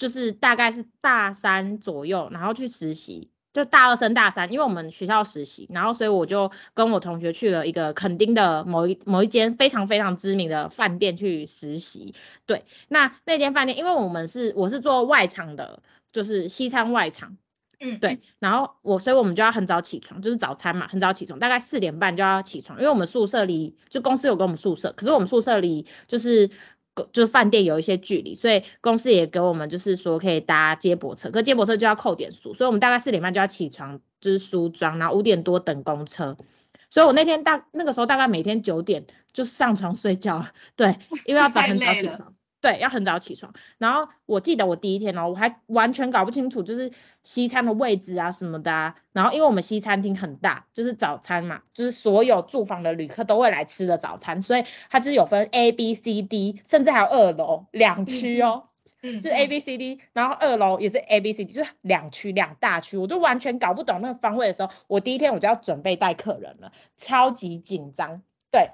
[0.00, 12.14] 就是大概是大三左右，然后去实习，就大二升大三，因为我们学校实习，然后所以我就跟我同学去了一个垦丁的某一某一间非常非常知名的饭店去实习。
[12.46, 15.82] 对，那那间饭店，因为我们是我是做外场的，
[16.12, 17.36] 就是西餐外场，
[17.78, 26.50] 嗯，对，然后我所以我们就要很早起床，就是早餐嘛，很早起床，大概四点半就要起床，因为我们宿舍离就公司有跟我们宿舍，可是我们宿舍离就是。
[27.12, 36.36] 就是饭店有一些距离，所以公司也给我们就是说可以搭接驳车，可接驳车就要扣点数，所以我们大概四点半就要起床，就是梳妆，然后五点多等公车。
[36.88, 42.34] 所以我那天大那个时候大概每天九点就上床睡觉，对，因为要早很早起床。
[42.60, 43.54] 对，要很早起床。
[43.78, 46.92] 然后我记得我第一天哦，我还完全搞不清楚就是
[47.22, 48.96] 西餐的位置啊什么的啊。
[49.12, 58.64] 然后因为我们西餐厅很大，就是早餐嘛，就是所有住房的旅客都会来吃的早餐，所以它就是有分 A、B、C、D，甚至还有二楼两区哦。
[59.02, 59.20] 嗯。
[59.20, 68.20] 就是 A、B、C、D，然后二楼也是 A、B、C、D，就是两区两大区，我就完全搞不懂那个方位的时候，我第一天我就要准备带客人了，超级紧张。
[68.50, 68.72] 对。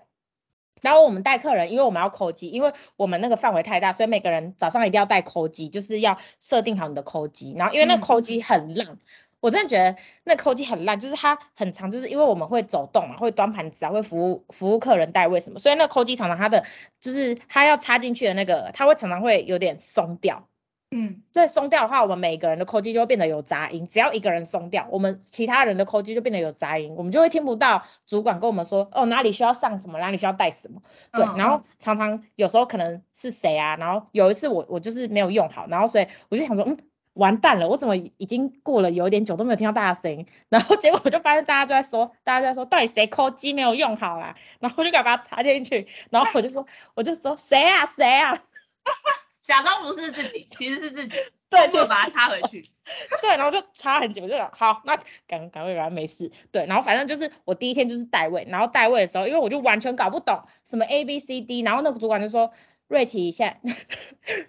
[0.83, 7.55] 然后我们带客人，因为我们要扣机，因为我们那个范围太大，所以每个人早上一定要带扣机，就是要设定好你的扣机。
[7.57, 8.99] 然后因为那扣机很烂，嗯、
[9.41, 16.65] 我真的觉得那扣机很烂，就是它很长，就是因为我们会走动嘛，会端盘子啊，会服务服务客人带位什么，所以那扣机常常它的
[17.01, 20.47] 就是它要插进去的那个，它会常常会有点松掉。
[20.93, 23.89] 嗯，所以松掉的话，我们每个人的扣机就会变得有杂音。
[23.89, 30.81] 只要一个人松掉，我们其他人的扣机就变得有杂音，我们就会听不到主管跟我们说，哦，哪里需要上什么，哪里需要带什么。
[31.13, 36.79] 对，嗯、然后常常有时候可能是谁啊，然后有一次我我就是没有用好，然后所以我就想说，嗯，
[37.15, 48.41] 完蛋了，我怎么已经过了有点久都没有听到大家声音，然后结果我就发现大家就在说，大家就在说到底谁扣机没有用好啊，然后我就赶快把它插进去，然后我就说，我就说谁啊谁啊。
[49.47, 51.17] 假装不是自己， 其实是自己，
[51.49, 52.69] 对，就把它插回去。
[53.23, 56.31] 对，然后就插很久，就好，那赶赶快赶快没事。
[56.53, 62.53] 对，然后反正就是我第一天就是代位，然后代位的时候，因为我就完全搞不懂什么 A B C D，然后那个主管就说
[62.89, 63.77] 瑞奇现在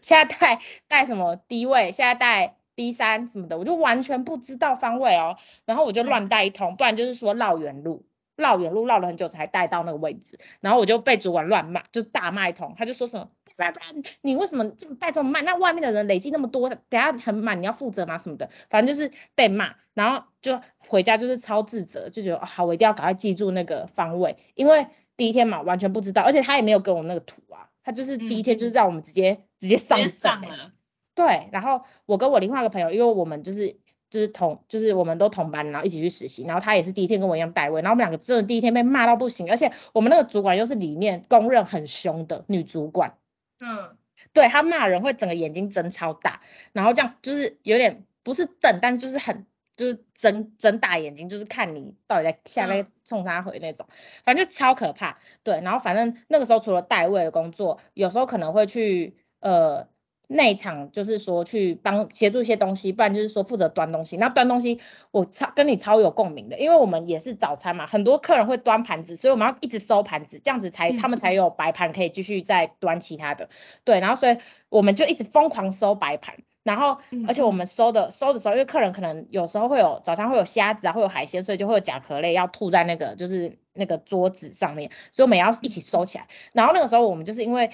[0.01, 8.05] 现在带带什么 D 位，现在带 B 三什么的，我就完全不知道方位哦，然后我就乱带一通，不然就是说绕远路，
[8.35, 13.29] 绕远路绕了很久才带到那个位置，然后我就被主管乱骂，就大骂一通，他就说什么。
[13.57, 15.43] 不然不然，你为什么这么带这么慢？
[15.43, 18.19] 那外面的人累积那么多，等下很满，你要负责吗？
[18.19, 30.71] 什么的，反正就是被骂，然后就回家就是超自责，就觉得好，我一定要赶快记住那个方位，因为第一天嘛完全不知道，而且他也没有给我那个图啊，他就是第一天就是让我们直接、嗯、直接上上了。
[31.15, 33.75] 对，然后我跟我另外一个朋友，因为我们就是
[34.11, 43.15] 就是同就是我们都同班，然后一起去实习，然后他也是第一天跟我一样带位，然后我们两个真的第一天被骂到不行，而且我们那个主管又是里面公认很凶的女主管。
[43.59, 43.97] 嗯，
[44.33, 46.41] 对，他骂人会整个眼睛睁超大，
[46.73, 53.87] 然后这样就是有点不是瞪，但是就是很就是睁睁大眼睛，就是看你到底在下面冲他回那种，
[54.23, 55.19] 反正就超可怕。
[55.43, 59.87] 对，然后反正那个时候除了代位的工作，有时候可能会去呃。
[60.29, 64.17] 内场就是说去帮协助一些东西，不然就是说负责端东西。
[64.17, 73.47] 那端东西我超跟你超有共鸣的，因为我们也是早餐嘛，很多客人会端盘子，所以我们要一直收盘子，这样子才他们才有白盘可以继续再端其他的。
[73.85, 74.37] 对，然后所以
[74.67, 86.27] 我们就一直疯狂收白盘，然后而且我们收的收的时候，因为客人可能有时候会有早餐会有虾子啊，会有海鲜，所以就会有甲壳类要吐在那个就是那个桌子上面，所以我们也要一起收起来。
[86.51, 87.71] 然后那个时候我们就是因为。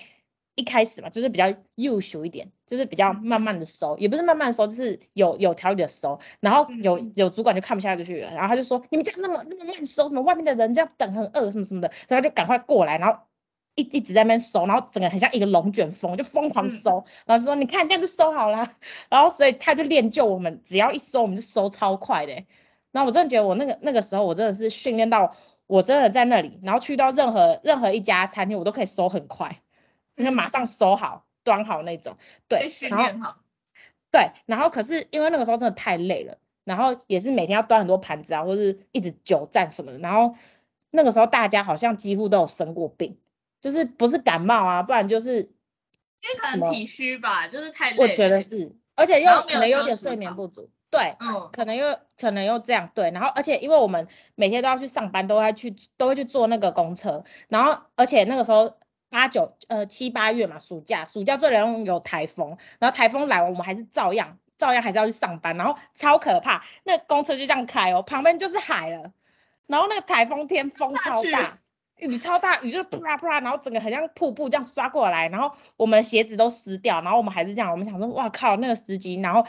[0.56, 6.20] 一开始嘛，就是比较幼熟一点，就是比较慢慢的收，也不是慢慢的收，就是有有条理的收。
[6.40, 13.22] 然后有有主管就看不下去了，然后他就说：“你们这样那么那么慢收，什么外面的人这样等很饿什么什么的。”然后就赶快过来，然后
[13.76, 17.04] 一一直在那边收，然后整个很像一个龙卷风，就疯狂收。
[17.26, 18.72] 然后就说：“你看这样就收好了。”
[19.10, 22.34] 然后所以他就练就我们，只要一收我们就收超快的。
[22.92, 25.36] 然后我真的觉得我那个那个时候我真的是训练到
[25.66, 29.62] 我真的在那里，然后去到任何任何一家餐厅我都可以收很快。
[30.16, 33.38] 那马上收好，端好那种，对，训练好，
[34.12, 40.36] 对，然后可是因为那个时候真的太累了，然后也是每天要端很多盘子啊，或是一直久站什么的，然后
[40.92, 43.18] 那个时候大家好像几乎都有生过病，
[43.60, 58.78] 就是不是感冒啊，不然就是因为可能体虚吧，就是太累，我觉得是，而且又可能有点睡眠不足，对，嗯，可能又可能又这样，对，然后而且因为我们每天都要去上班，都要去都会去坐那个公车，然后而且那个时候。
[59.14, 69.14] 八九呃七八月嘛，暑假暑假最容易有台风，然后台风来我们还是照样照样还是要去上班，然后超可怕，那公车就这样开哦，旁边就是海了，
[69.68, 71.60] 然后那个台风天风超大，
[71.98, 79.46] 雨超大，雨就啪啪，然后整个很像瀑布这样刷过来，然后我们鞋子都湿掉，然后我们还是这样，我们想说哇靠，那个司机，然后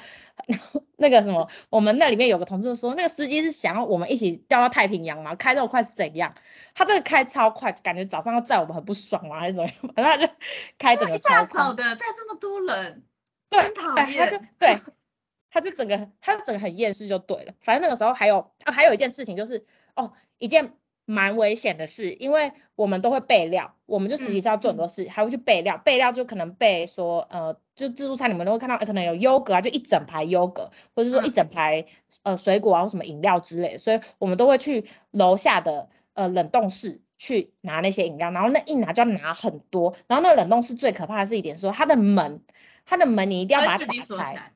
[0.46, 5.34] 然后那个什么，我们那里面有个同事说，那个司机是想要我们一起掉到太平洋嘛？
[5.34, 6.34] 开这么快是怎样？
[6.74, 9.76] 他这个开超快，感觉早上要载我们很不爽嘛，还是怎么样？
[9.96, 10.32] 反正他就
[10.78, 11.72] 开整个超快。
[11.74, 13.02] 的，载这么多人，
[13.48, 14.18] 对，讨厌。
[14.18, 14.80] 他就对，
[15.50, 17.54] 他就整个，他就整个很厌世就对了。
[17.60, 20.74] 反正那个时候还有，啊，还有一件事情就是，哦，一件
[21.04, 25.78] 蛮危险的事，因为我们都会备料，我们就实际上要做很多事，嗯、还会去备料。
[25.78, 31.82] 备料就可能备说，呃，就自助餐你们都会看到，可能有优格啊，就一整排优格，或者说一整排、
[32.22, 35.88] 嗯、呃水果啊或什么饮料之类的，所以我们都会去楼下的。
[36.16, 42.40] 呃，冷冻室去拿那些饮料，然后那一拿就要拿很多，然后那个冷冻室最可怕的是一点说，它的门，
[42.86, 43.92] 它的门你一定要把它打
[44.32, 44.52] 开，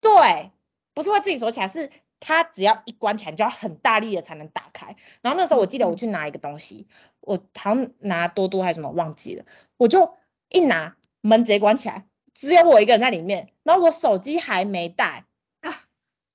[0.00, 0.50] 对，
[0.92, 4.94] 不是会自己锁起来，是它只要一关起来，你就要很大力的才能打开。
[5.22, 9.44] 然后那时候我记得我去拿一个东西，嗯、我好像拿多多还是什么忘记了，
[9.76, 10.14] 我就
[10.48, 15.24] 一拿门直接关起来，只有我一个人在里面，然后我手机还没带，
[15.62, 15.82] 啊，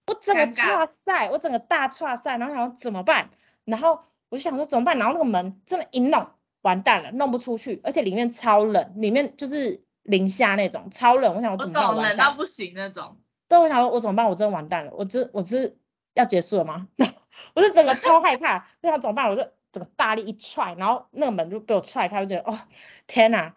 [0.07, 3.29] 我整个剉赛，我整个大剉赛，然后想说怎么办，
[3.63, 4.01] 然后。
[4.29, 6.27] 我就想说怎么办，然后那个门这么一弄，
[6.63, 11.35] 完蛋了，弄不出去，而且里面超冷，里面就是零下那种，超冷。
[11.35, 11.83] 我想我怎么办？
[11.89, 13.17] 我懂，冷到不行那种。
[13.47, 14.27] 对，我想说我怎么办？
[14.27, 15.77] 我真的完蛋了，我这我是
[16.13, 16.87] 要结束了吗？
[17.53, 19.29] 我是整个超害怕，那想怎么办？
[19.29, 22.59] 我就整个大力一踹，然后那个门就被我踹开，我觉得哦
[23.07, 23.55] 天哪，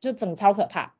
[0.00, 0.94] 就整个超可怕。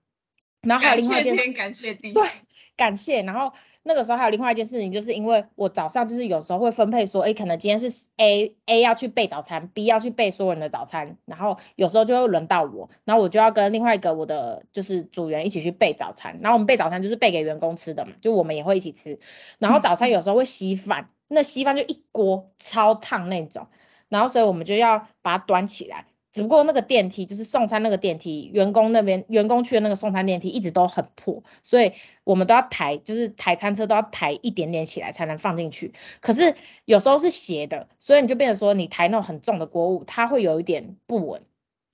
[0.60, 2.28] 然后还有另外一件事，感谢地，对，
[2.76, 3.22] 感谢。
[3.22, 3.54] 然后
[3.88, 16.38] 那个时候还有另外一件事情，就是因为我早上就是有时候会分配说，哎，可能今天是 A A 要去备早餐，B 要去备所有人的早餐，然后有时候就会轮到我，然后我就要跟另外一个我的就是组员一起去备早餐。
[16.42, 19.18] 然后我们备早餐就是备给员工吃的嘛，就我们也会一起吃。
[19.58, 23.68] 然后早餐有时候会稀饭，那稀饭就一锅超烫那种，
[24.10, 26.04] 然后所以我们就要把它端起来。
[26.32, 35.94] 只不过那个电梯就是送餐那个电梯，员工那边员工去的那个送餐电梯一直都很破，所以我们都要抬，就是抬餐车都要抬一点点起来才能放进去。
[36.20, 41.42] 可是有时候是斜的，所以你就变成说你抬那种很重的锅物，它会有一点不稳。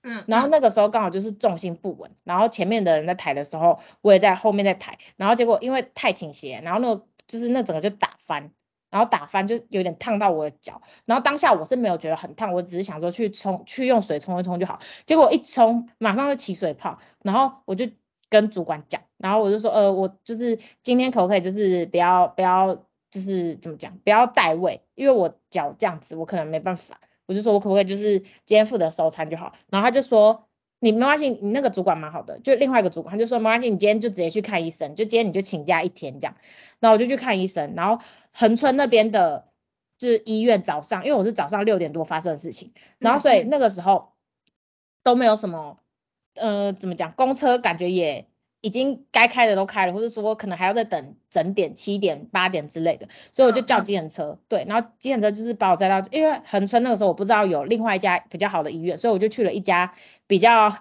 [0.03, 0.23] 嗯。
[0.27, 8.51] 然后那个时候刚好就是重心不稳，然后前面的人在抬的时候，我也在后面在抬，然后结果因为太倾斜，然后那个就是那整个就打翻。
[8.95, 14.79] 然后打翻就有点烫到我的脚，然后当下我是没有觉得很烫，我只是想说去冲，去用水冲一冲就好。
[15.05, 17.89] 结果一冲马上就起水泡，然后我就
[18.29, 30.47] 跟主管讲，然后我就说呃我就是今天可不可以就是不要不要就是怎么讲不要带位，因为我脚这样子我可能没办法，我就说我可不可以就是今天负责收餐就好，然后他就说。
[30.79, 36.35] 你没关系，你那个主管蛮好的，就另外一个主管他就说没关系，你今天就直接去看医生，就今天你就请假一天这样，
[36.79, 39.47] 然后我就去看医生，然后恒春那边的，
[39.97, 44.13] 就是医院早上，因为我是早上六点多发生的事情，然后所以那个时候
[45.03, 45.77] 都没有什么，
[46.35, 48.27] 呃，怎么讲，公车感觉也。
[48.65, 59.93] 已经该开的都开了，或者说可能还要再等整点七点八点之类的，所以我就叫计程车，嗯、对，然后计程车就是把我载到，因为恒春那个时候我不知道有另外一家比较好的医院，所以我就去了一家
[60.25, 60.73] 比较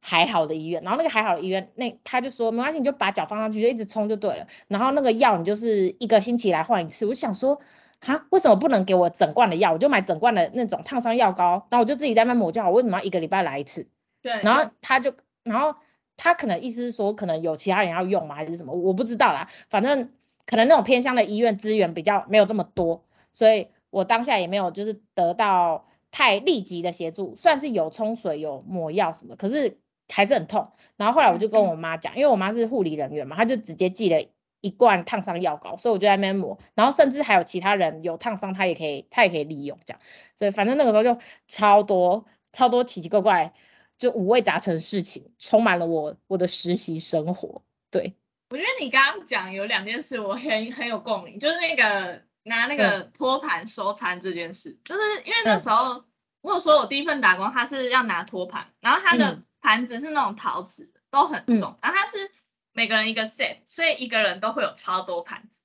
[0.00, 7.62] 还好的医院，然后那个还好的医院，那他就说没关系，你就把脚放上去就一直冲就对了，然后那个药你就是一个星期来换一次，我想说，
[8.00, 9.72] 哈，为什么不能给我整罐的药？
[9.72, 13.88] 我就买整罐的那种烫伤药膏，然后我就自己在那抹就好，为什么要一个礼拜来一次？
[14.20, 15.74] 对，然后他就，然后。
[16.22, 18.74] 他可能意思是说，可能有其他人要用吗，还是什么？
[18.74, 19.48] 我不知道啦。
[19.70, 20.12] 反正
[20.44, 29.78] 可能那种偏向的医院资源比较没有这么多，所以我当下也没有就是得到太立即的协助，算是有冲水、有抹药什么，可是
[30.10, 30.72] 还是很痛。
[30.98, 34.20] 然后后来我就跟我妈讲，因为我妈是护理人员嘛，她就直接寄了
[34.60, 36.58] 一罐烫伤药膏，所以我就在那边抹。
[36.74, 40.00] 然后甚至还有其他人有烫伤，她也可以，她也可以利用这样。
[40.36, 43.54] 所以反正那个时候就超多超多奇奇怪怪。
[44.00, 47.62] 就五味杂陈事情，充满了我我的实习生活。
[47.90, 48.16] 对，
[48.48, 56.04] 我觉得你刚刚讲有两件事，我很很有共鸣，就是那个拿那个托盘收餐这件事，嗯、就是因为那时候、嗯、
[56.40, 62.30] 我有说我第一份打工，他是要拿托盘，然后他的盘子是那种陶瓷的，都很重，嗯、然后他是
[62.72, 65.60] 每个人一个 set，所以一个人都会有超多盘子。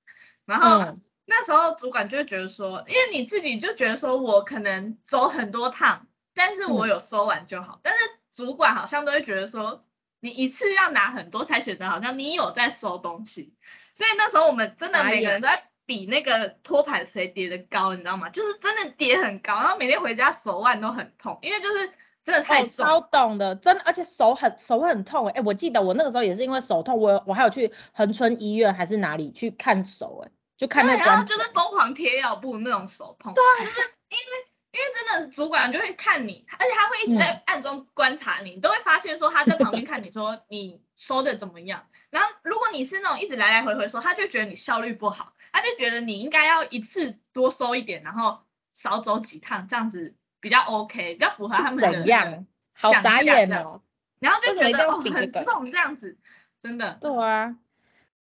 [0.46, 8.04] 然后、嗯、那时候主管就会觉得说，因为你自己就觉得说我可能走很多趟，但是我有收完就好，嗯、但是。
[8.36, 9.86] 主管好像都会觉得说，
[10.20, 13.54] 你一次要拿很多才显得好像你有在收东西，
[13.94, 18.30] 所以那时候我们真的每个人都在比那个托盘谁叠的高，你知道吗？
[18.30, 21.90] 就是真的叠很高，然后每天回家手腕都很痛，因为就是
[22.26, 22.86] 真的太重。
[22.86, 31.06] 超懂的，真的，而且手很手会很痛哎、欸，我记得我那个时候也是因为手痛，我我还有去恒春医院还是哪里去看手哎、欸，就看那个。
[31.06, 33.34] 然后就是疯狂贴药布那种手痛。
[33.34, 34.55] 对，就是因为。
[34.76, 41.88] 因为真的主管就会看你，而且他会一直在暗中观察你，嗯、你都会发现说他在旁边看你说你收的怎么样。
[42.12, 48.42] 然后如果你是那种一直来来回回说，他就觉得你效率不好，他就觉得你应该要一次多收一点，然后
[48.74, 52.46] 少走几趟，这样子比较 OK，比较符合他们的怎样？
[52.74, 53.82] 好傻眼哦。
[54.20, 56.18] 然后就觉得哦很重这样子，
[56.62, 56.98] 真的。
[57.00, 57.56] 对啊。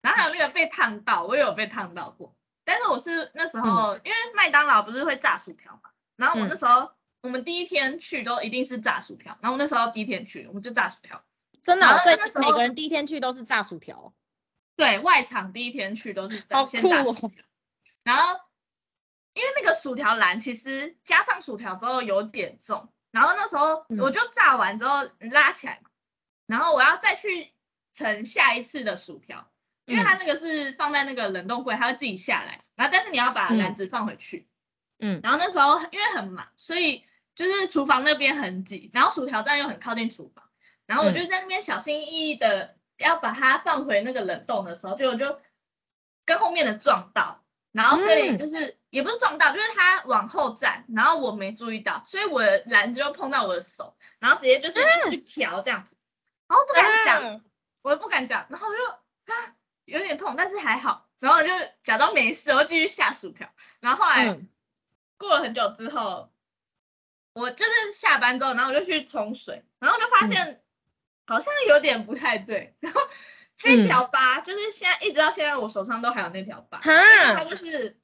[0.02, 2.34] 然后还有那个被烫到，我也有被烫到过，
[2.64, 5.88] 但是我是那时候、嗯、因为麦当劳不是会炸薯条嘛。
[6.22, 6.90] 然后我那时候，嗯、
[7.22, 9.36] 我们第一天去都一定是炸薯条。
[9.40, 11.24] 然后我那时候第一天去，我们就炸薯条。
[11.64, 14.14] 真的、哦，所以那时候每个人第一天去都是炸薯条。
[14.76, 17.28] 对外场第一天去都是炸，先炸薯条。
[18.04, 18.38] 然后
[19.34, 25.90] 因为那个薯条篮其实加上薯条之后有点重，然后那时候我就炸完之后拉起来，嗯、
[26.46, 27.50] 然后我要再去
[27.92, 29.50] 盛下一次的薯条，
[29.86, 32.60] 因为它那个是放在那个冷冻柜，它会自己下来。
[32.76, 34.46] 然后但是你要把篮子放回去。
[34.46, 34.51] 嗯
[35.02, 40.44] 嗯，然后那时候因为很忙，所以就是厨房那边很挤，然后薯条站又很靠近厨房，
[40.86, 45.40] 然后我就在那边小心翼翼的要把它放回那个冷冻的时候，就我就
[46.24, 47.42] 跟后面的撞到，
[47.72, 54.80] 然后所以就是、嗯、也不是撞到，就是他往后站，然后我没注意到，所以我的篮子就碰到我的手，然后直接就是
[55.10, 55.96] 一条这样子，
[56.46, 57.44] 然后不敢讲，嗯、
[57.82, 61.48] 我也不敢讲，然后我就啊有点痛，但是还好，然后我就
[61.82, 63.48] 假装没事，我继续下薯条，
[63.80, 64.48] 然后后来、嗯、
[65.22, 66.30] 过了很久之后，
[67.32, 70.62] 我就是下班之后，然后我就去冲水，然后就发现
[71.26, 73.00] 好像有点不太对， 然后。
[73.54, 78.00] 这条疤就是现在一直到现在我手上都还有那条疤，嗯、它就是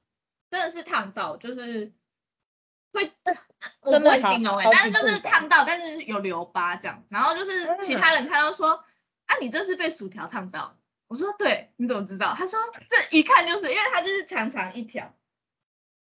[0.51, 1.93] 真的是烫到，就是
[2.93, 3.13] 会
[3.81, 8.85] 我不会形容哎、欸，但是就是烫到，但是有留疤这样，然后就是其他人看到说、嗯、
[9.27, 12.35] 啊你这是被薯条烫到，我说对，你怎么知道？
[12.37, 15.13] 他说这一看就是因为它就是长长一条，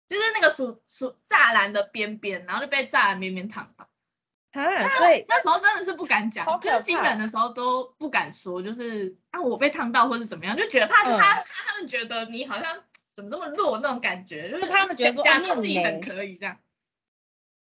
[0.08, 3.90] 就是那个薯薯栅栏的边边，然后就被栅栏边边烫到。
[4.52, 12.84] 啊，所以那时候真的是不敢讲，就是新人的时候都不敢说，就是啊我被烫到或是怎么样，就觉得怕他他他们觉得你好像
[13.16, 16.58] 怎么这么弱那种感觉，就是他们觉得说假装自己很可以这样。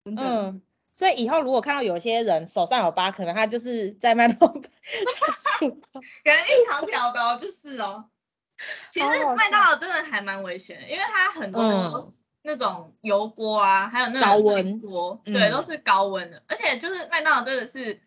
[0.04, 8.08] 嗯，所以以后如果看到有些人手上有疤，可能他就是在麦当劳，可能一长条的哦，就是哦。
[8.92, 12.14] 其实麦当劳真的还蛮危险的，因为它很多。
[12.46, 16.42] 那种油锅啊，还有那种煎锅，对，嗯、都是高温的。
[16.46, 18.02] 而且就是麦当劳真的是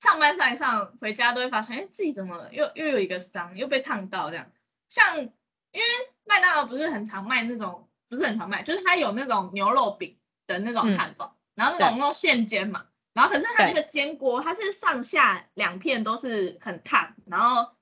[0.00, 2.50] 上班上一上回家都会发现，哎，自己怎么了？
[2.54, 4.50] 又又有一个伤，又被烫到这样。
[4.88, 5.28] 像因
[5.74, 5.84] 为
[6.24, 10.16] 麦当劳不是很常卖那种，不是很常卖，就是它有那种牛肉饼
[10.46, 12.86] 的那种汉堡，嗯、然后那种那种现煎嘛。
[13.12, 17.72] 然后可是它那个煎锅，它是上下两片都是很烫，然后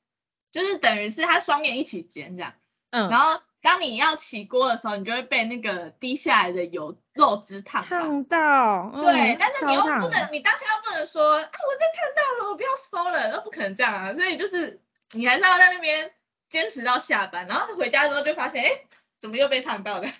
[0.51, 2.55] 就是等于是它双面一起煎这样。
[2.90, 3.40] 嗯，然后。
[3.64, 8.90] 当你要起锅的时候，你就会被那个滴下来的油肉汁烫烫到。
[8.92, 14.12] 嗯、对，但是你又不能，你当下又不能说啊，我被烫到了，我不要收了，那不可能这样啊。
[14.12, 16.12] 所以就是你还是要在那边
[16.50, 18.70] 坚持到下班，然后回家之后就发现，哎，
[19.18, 20.08] 怎么又被烫到的？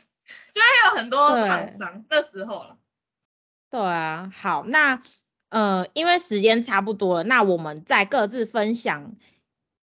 [0.55, 2.79] 就还有很多烫伤那时候了。
[3.71, 5.03] 对啊，好，那
[5.51, 9.13] 呃，因为时间差不多了，那我们再各自分享。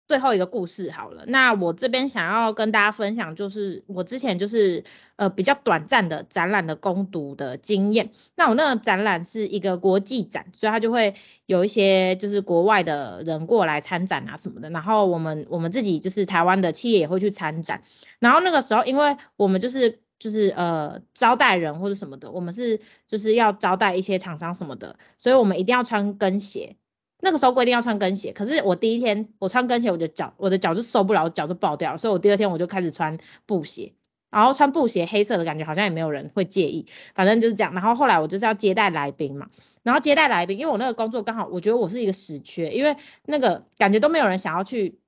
[0.09, 4.83] 最后一个故事好了，那我这边想要跟大家分享，就是我之前就是
[5.17, 8.09] 呃比较短暂的展览的攻读的经验。
[8.33, 11.13] 那我那个展览是一个国际展，所以他就会
[11.45, 14.71] 有一些就是国外的人过来参展啊什么的。
[14.71, 17.83] 然后我们我们自己就是台湾的企业也会去参展。
[18.17, 26.77] 然后那个时候，因为我们就是就是呃招待人或者什么的，我们是就是要招待一些厂商什么的，所以我们一定要穿跟鞋。
[27.21, 33.93] 那个时候规定要穿跟鞋，可是我第一天我穿跟鞋，我的脚我的脚就受不了，脚就爆掉了，所以我第二天我就开始穿布鞋，
[34.29, 37.73] 然后穿布鞋黑色的感觉好像也没有人会介意，反正就是这样。
[37.73, 39.49] 然后后来我就是要接待来宾嘛，
[39.83, 42.95] 然后接待来宾，因为我那个工作刚好我觉得我是一个死缺，因为
[43.25, 44.99] 那个感觉都没有人想要去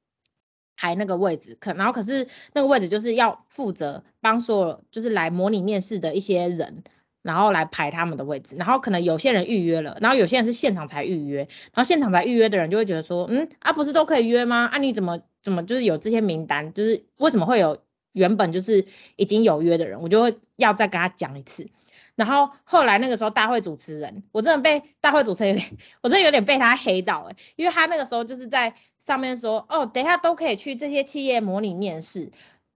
[0.76, 6.84] 排那个位置，可然后可是那个位置就是要负责帮所有就是来模拟面试的一些人。
[7.22, 14.70] 然后来排他们的位置，然后可能有些人预约了，然后有些人是现场才预约，然后现场才预约的人就会觉得说，嗯，啊不是都可以约吗？
[14.72, 17.78] 啊你怎么怎么就是有这些名单，就是为什么会有
[18.12, 21.70] 原本就是已经有约的人，我就会要再跟他讲一次。
[22.16, 25.58] 然后后来那个时候大会主持人，我真的被大会主持人，
[26.04, 32.32] 我真的有点被他黑到哎，因为他那个时候就是在上面说，哦，等一下都可以去这些企业模拟面试。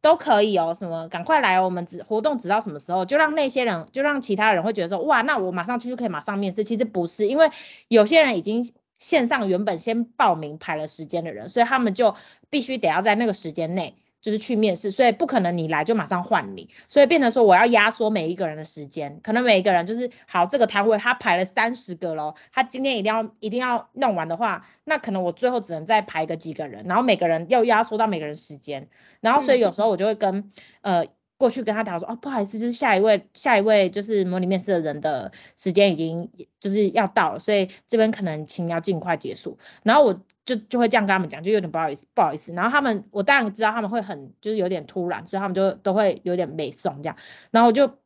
[0.05, 6.63] 都可以哦，什么赶快来哦，我们只活动直到什么时候，就让那些人，就让其他人会觉得说，哇，那我马上去就可以马上面试。
[6.63, 7.49] 其实不是，因为
[7.87, 12.15] 有些人已经线上原本先报名排了时间的人，所以他们就
[12.51, 13.95] 必须得要在那个时间内。
[14.25, 28.89] 就是去面试，所以不可能你来就马上换你，所以变成说我要压缩每一个人的时间，可能每一个人就是好这个摊位他排了三十个咯，他今天一定要一定要弄完的话，那可能我最后只能再排个几个人，然后每个人要压缩到每个人时间，
[29.21, 30.49] 然后所以有时候我就会跟
[30.81, 31.05] 呃
[31.37, 40.21] 过去跟他讲说，哦不好意思，就是下一位下一位就是模拟面试的人的时间已经就是要到了，所以这边可能请要尽快结束，然后我。
[40.45, 42.53] 就就会这样跟他们讲，就有点不好意思，不好意思。
[42.53, 47.17] 然后他们，我当然知道他们会很，就是有点突然，所以他们就都会有点没送这样。
[47.49, 47.97] 然后我就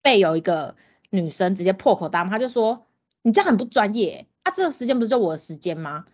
[0.00, 0.76] 被有一个
[1.10, 2.86] 女生直接破口大骂，她就说
[3.22, 6.04] ：“你这样很不专业，啊，这个时间不是就我的时间吗？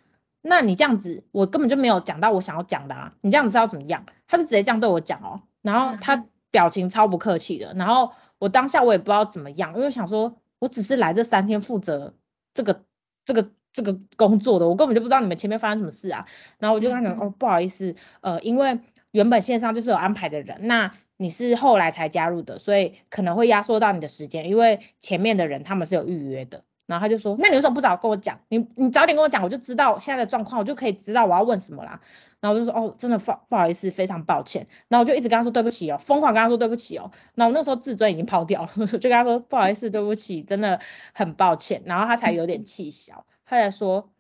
[0.41, 7.74] 那你这样子，我根本就没有讲到我想要讲的啊，你这样子是要怎么样？”她是直接这样对我讲哦，然后他表情超不客气的。
[7.74, 12.14] 然后我当下我也不知道怎么样，因为想说，我只是来这三天负责
[12.54, 12.84] 这个
[13.24, 13.50] 这个。
[13.76, 16.28] 这个工作的，我根本就不知道你们前面发生什么事啊，
[16.60, 18.78] 然后我就跟他讲，哦，不好意思，呃，因为
[19.10, 28.41] 原本线上就是有安排的人，那你是后来才加入的，所以可能会压缩到你的时间，因为前面的人他们是有预约的，然后他就说，那你为什么不早跟我讲？
[28.49, 32.01] 你你早点跟我讲，我就知道现在的状况，我就可以知道我要问什么啦。
[32.41, 34.66] 然后我就说，哦，真的不不好意思，非常抱歉。
[34.89, 37.11] 然后我就一直跟他说对不起哦，疯狂跟他说对不起哦。
[37.35, 40.78] 然后我那时候自尊已经抛掉了， 就跟他说不好意思，对不起，真的
[41.14, 41.82] 很抱歉。
[41.87, 44.11] 然后他才有点气消，他才说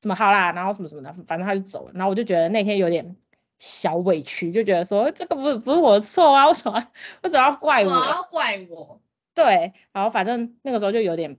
[0.00, 1.92] 怎么好啦，然后什么什么的，反正他就走了。
[1.92, 3.16] 然后我就觉得那天有点
[3.58, 6.88] 小委屈，就觉得说这个不是不是我的错啊，为什么
[7.22, 7.90] 为什么要怪我？
[7.90, 9.02] 要怪我？
[9.34, 11.36] 对，然后反正那个时候就有点。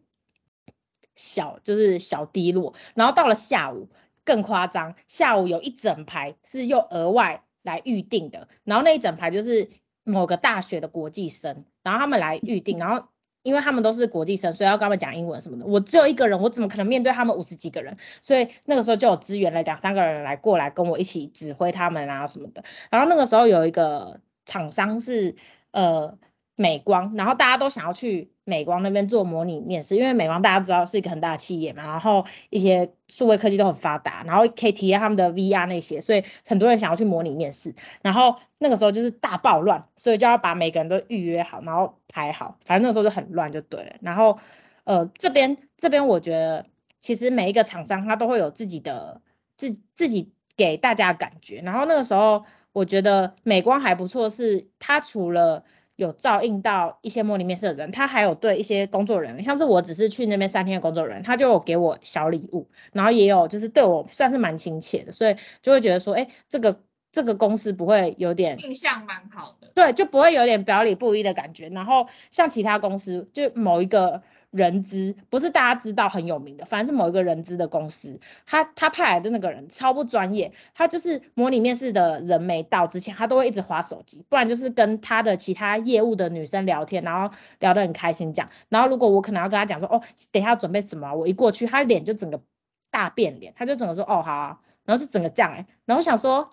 [1.19, 3.89] 小就是小低落，然后到了下午
[4.23, 9.69] 更夸张，下午有一整排是又额外来预定的，然后那一整排就是
[10.05, 13.09] 某个大学的国际生，然后他们来预定，然后
[13.43, 17.97] 因为他们都是国际生，所以要跟他们讲英文什么的，我只有一个人，我怎么可能面对他们五十几个人？
[18.21, 25.35] 所以那个时候就有支援了两三个人来过来跟我一起指挥他们啊什么的，然后那个时候有一个厂商是
[25.71, 26.17] 呃。
[26.59, 37.75] 美光，然后大家都想要去美光那边做模拟面试，因为美光大家知道是一个很大的企业嘛，然后一些数位科技都很发达，然后可以体验他们的 VR 那些，所以很多人想要去模拟面试。
[38.01, 43.95] 然后那个时候就是大暴乱，所以就要把每个人都预约好，然后排好，反正那时候就很乱就对了。
[44.01, 44.37] 然后
[44.83, 46.65] 呃这边这边我觉得
[46.99, 49.21] 其实每一个厂商他都会有自己的
[49.55, 51.61] 自自己给大家的感觉。
[51.63, 52.43] 然后那个时候
[52.73, 55.63] 我觉得美光还不错，是它除了
[55.99, 66.81] 有照应到一些模拟面试的人，他还有对一些工作人员，像是我只是去那边三天的工作人员，他就有给我小礼物，然后也有就是对我算是蛮亲切的，所以就会觉得说，哎，这个
[67.11, 71.67] 这个公司不会有点印象蛮好的，对，就不会有点表里不一的感觉。
[71.67, 74.23] 然后像其他公司，就某一个。
[74.51, 92.41] 人资不是大家知道很有名的，反正是某一个人资的公司，他他派来的那个人超不专业，他就是模拟面试的人没到之前，他都会一直划手机，不然就是跟他的其他业务的女生聊天，然后聊得很开心这样，然后如果我可能要跟他讲说，哦，等一下要准备什么，我一过去，他脸就整个
[92.89, 96.49] 大变脸，他就整个说，哦好啊，然后就整个这样哎、欸，然后我想说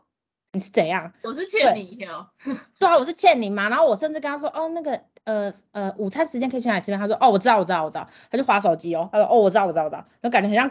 [0.53, 1.15] 你是怎样？
[1.23, 2.29] 我是欠你哦。
[2.79, 5.05] 对啊，我是欠你嘛，然后我甚至跟他说，哦那个。
[5.27, 7.01] 呃呃，午餐时间可以去哪里吃饭？
[7.01, 8.09] 他说哦，我知道，我知道，我知道。
[8.31, 10.07] 他就划手机哦，他说哦，我知道，我知道，我知道。
[10.23, 10.71] 就感觉很像，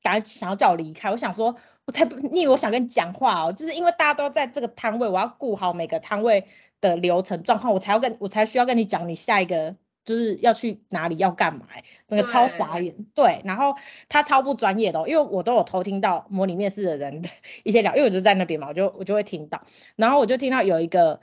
[0.00, 1.10] 感觉想要叫我离开。
[1.10, 3.52] 我想说，我才不，你以为我想跟你讲话哦？
[3.52, 6.46] 就是因为大家都在这个摊位，我要顾好每个摊位
[6.80, 11.66] 的流程状况，我才要跟，我才需要跟你讲你下一个就是要去哪里要干嘛。
[12.06, 13.42] 那个超傻眼，对，对。
[13.44, 13.74] 然后
[14.08, 17.28] 他超不专业的哦，因为我都有偷听到模拟面试的人的
[17.64, 19.62] 一些聊，因为我就在那边嘛，我就我就会听到。
[19.96, 21.18] 然后我就听到有一个。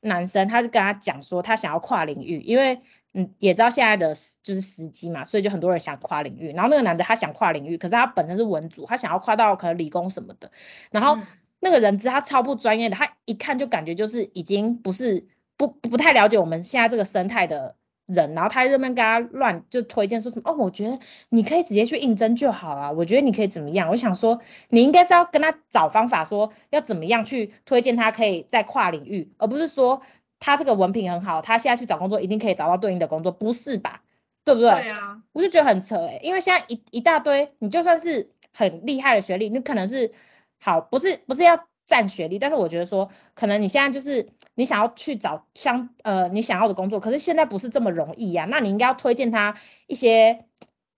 [0.00, 2.80] 男生他就跟他讲说，他想要跨领域，因为
[3.12, 6.52] 嗯也知道现在的就是时机嘛，所以就很多人想跨领域。
[6.52, 10.50] 然后那个男的他想跨领域，可是他本身是文组，他想要跨到可能理工什么的。
[10.90, 11.18] 然后
[11.60, 15.26] 那个人资他超不专业的，他一看就感觉就是已经不是
[15.56, 17.76] 不不太了解我们现在这个生态的。
[18.06, 20.98] 人，然后他在那边跟他乱就推荐说什么哦，我觉得
[21.28, 23.88] 你可以直接去应征就好了，我觉得你可以怎么样？
[23.88, 30.02] 我想说你应该是要跟他找方法，说要怎么样去推荐他可以在跨领域，而不是说
[30.38, 34.02] 他这个文凭很好，他现在去找工作一定可以找到对应的工作，不是吧？
[34.44, 34.70] 对不对？
[34.70, 40.12] 对啊，我就觉得很扯哎，因为现在一一大堆，你就算是很厉害的学历，你可能是
[40.60, 41.66] 好，不是不是要。
[41.88, 49.54] 占学历，但是我觉得说，可能你现在就是你想要去找相呃你想要的工作，可是现在不是这么容易呀、啊，那你应该要推荐他
[49.86, 50.46] 一些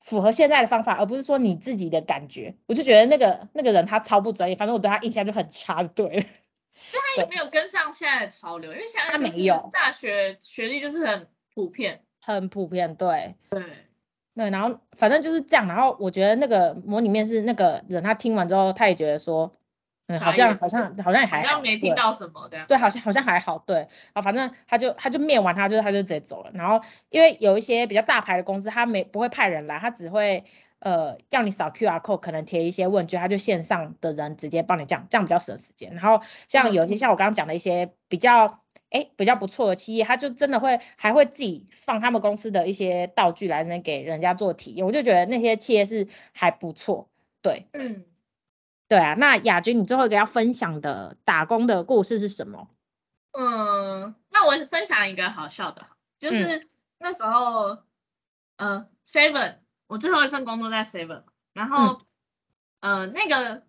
[0.01, 2.55] 符合现在的方法，而不是说你自己的感觉。
[2.67, 6.07] 我就觉得那个那个人他超不专业，反正我对他印象就很差，对。
[6.07, 6.25] 因为
[7.17, 13.35] 他也没有跟上现在的潮流，因为现在他没有大学学历就是很普遍，很普遍，对。
[13.51, 13.63] 对。
[14.37, 19.58] 对，然后反正就是这样，然后我觉得那个模拟面试那个人他听完之后，他也觉得说。
[20.09, 22.65] 嗯，好像好像好像也还好，好像没听到什么的。
[22.67, 23.87] 对，好像好像还好，对。
[24.15, 26.51] 啊，反正他就他就面完他就他就直接走了。
[26.55, 26.81] 然后
[27.11, 30.45] 因为有一些比较大牌的公司，他没不会派人来，他只会
[30.79, 35.93] 呃要你扫 QR code，可能填一些问卷，他就线上的人直接帮你这样，这样比较省时间。
[35.95, 47.11] 然后像有一些像我刚刚讲的一些比较哎比较不错的企业，他就真的会还会自己放他们公司的一些道具来那边给人家做体验，我就觉得那些企业是还不错，
[47.43, 47.67] 对。
[47.75, 48.05] 嗯。
[48.89, 52.69] 对啊，那雅君，你最后一个要分享的打工的故事是什么？
[53.33, 55.87] 嗯，那我分享一个好笑的，
[56.19, 56.67] 就是
[56.99, 57.79] 那时候，
[58.57, 62.01] 嗯、呃，Seven，我最后一份工作在 Seven，然后，
[62.81, 63.63] 嗯、呃，那个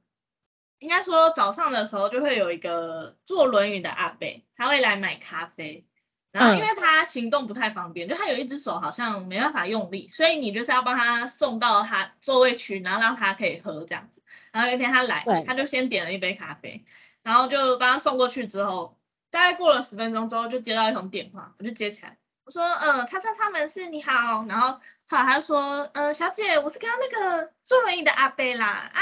[0.79, 5.85] 应该说早上的时候就会有一个坐轮椅的阿伯，他会来买咖啡。
[6.31, 14.18] 然后因为他行动不太方便，嗯、就他有一只手好像没办法用力，所以你就是要帮他送到他座位区，然后让他可以喝这样子。
[14.51, 16.85] 然后有一天他来，他就先点了一杯咖啡，
[17.23, 18.97] 然后就帮他送过去之后，
[19.31, 29.01] 大概过了十分钟之后就接到一通电话，我就接起来，我说，呃，叉叉叉门市你好，然后后来他就说，呃，小姐，我是刚刚那个坐轮椅的阿贝啦，啊，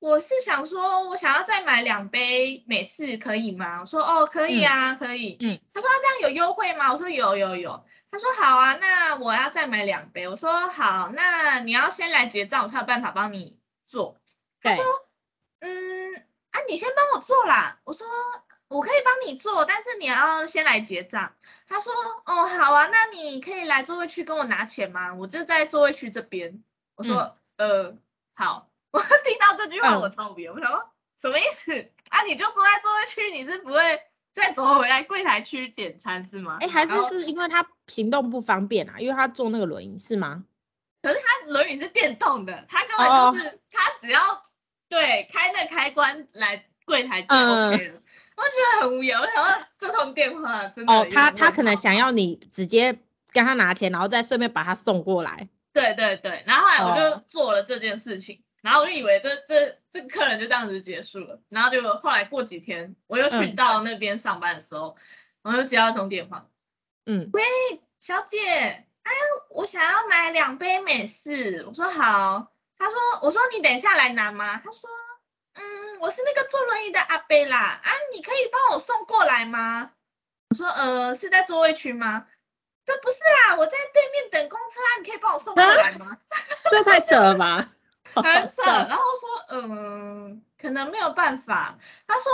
[0.00, 3.80] 我是想说，我想要再买两杯美式，可以吗？
[3.80, 5.36] 我说，哦，可以啊，嗯、可以。
[5.40, 5.58] 嗯。
[5.72, 6.92] 他说，这样有优惠吗？
[6.92, 7.84] 我说，有有有。
[8.10, 10.28] 他说，好啊，那我要再买两杯。
[10.28, 14.20] 我说，好，那你要先来结账，我才有办法帮你做。
[14.64, 14.84] 他说，
[15.60, 16.14] 嗯，
[16.50, 17.80] 啊，你先帮我做啦。
[17.84, 18.06] 我说。
[18.68, 21.32] 我可以帮你做，但是你要先来结账。
[21.68, 21.92] 他说，
[22.24, 25.14] 哦，好啊，那你可以来座位区跟我拿钱吗？
[25.14, 26.64] 我就在座位区这边。
[26.96, 27.98] 我说，嗯、呃，
[28.34, 28.68] 好。
[28.90, 30.90] 我听到这句话我超无语，我想说
[31.20, 31.72] 什么意思？
[32.08, 34.02] 啊，你就坐在座位区，你是不会
[34.32, 36.58] 再走回来柜台区点餐是吗？
[36.60, 38.98] 哎，还是是因为他行动不方便啊？
[38.98, 40.44] 因为他坐那个轮椅是吗？
[41.00, 44.42] 可是他轮椅是电动的，他根本就是、哦、他只要
[44.94, 47.94] 对开那开关来柜台就 OK 了。
[47.94, 48.00] 嗯
[48.36, 52.98] 我觉得很无聊，我想说这通电话真的哦，他他可能想要你直接
[53.30, 55.48] 跟他拿钱，然后再顺便把他送过来。
[55.72, 64.96] 对对对，然后后来我就做了这件事情，哦、然后我就以为这这这个客人就这样子结束了，然后就后来过几天我又去到那边上班的时候，
[65.42, 66.48] 我、嗯、又接到一通电话，
[67.06, 67.44] 嗯，喂，
[68.00, 69.18] 小姐，哎呀，
[69.50, 72.48] 我想要买两杯美式，我说好，
[72.78, 74.60] 他说，我说你等一下来拿吗？
[74.64, 74.90] 他说。
[75.56, 79.92] 嗯，我是那个坐轮椅的阿贝啦，啊，你可以帮我送过来吗？
[80.50, 82.26] 我说，呃，是在座位区吗？
[82.84, 86.18] 这不是啦，我在对面等公车啊，你可以帮我送过来吗？
[86.72, 87.70] 这太扯了吧，
[88.14, 88.62] 很扯。
[88.64, 91.78] 然后说，嗯、呃，可能没有办法。
[92.08, 92.32] 他说，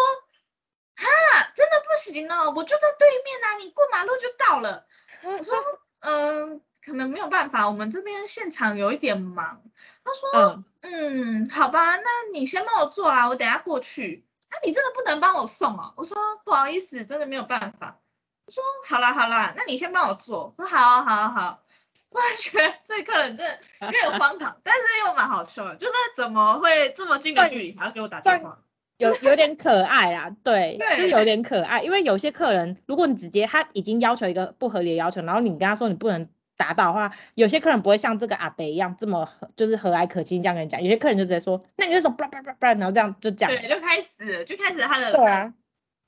[0.97, 4.87] 哈，真的不行哦，我就在对面啊，你过马路就到了。
[5.25, 5.63] 我说，
[6.01, 6.61] 嗯、呃。
[6.85, 9.63] 可能没有办法，我们这边现场有一点忙。
[10.03, 14.25] 他说，嗯，嗯，好吧，那你先帮我做啦，我等下过去。
[14.49, 15.93] 啊，你真的不能帮我送啊？
[15.97, 17.99] 我说不好意思，真的没有办法。
[18.47, 20.55] 他说好啦好啦，那你先帮我做。
[20.57, 21.63] 我说好好好。
[22.11, 28.59] 我觉得这客人真的有点荒唐，但是又蛮好笑的，就是怎么会这么近的距离还要给我打电话？
[28.97, 31.83] 有有点可爱啦，对，对就有点可爱。
[31.83, 36.29] 因为有些客人，如果你直接他已经要求一个不合理的要求，然后你跟他说你不能。
[36.61, 45.55] 达到的话，有些客人不会像这个阿伯一样这么就是和蔼可亲这样跟你讲，有些客人就直接说，那你就说叭叭叭叭，然后这样就讲，对，就开始就开始他的，对啊，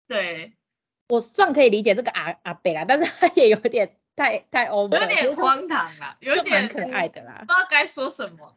[0.07, 0.53] 对，
[1.09, 8.55] 我算可以理解这个阿阿伯啦，但是他也有点太太 over，有点荒唐啊，有点可爱的啦，不知道该说什么，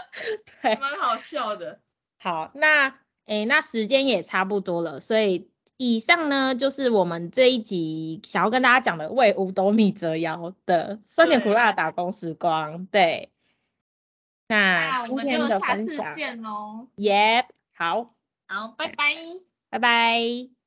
[0.60, 1.80] 对，蛮好笑的。
[2.18, 2.94] 好，那
[3.24, 5.50] 诶那时间也差不多了，所以。
[5.78, 12.84] 以上呢，就是我们这一集想要跟大家讲的为五斗米折腰的酸甜苦辣打工时光。
[12.86, 13.30] 对，
[14.48, 16.88] 那今天的分享，那我们就下次见喽。
[16.96, 18.14] Yep，好，
[18.48, 19.14] 好，拜拜，
[19.70, 20.57] 拜拜。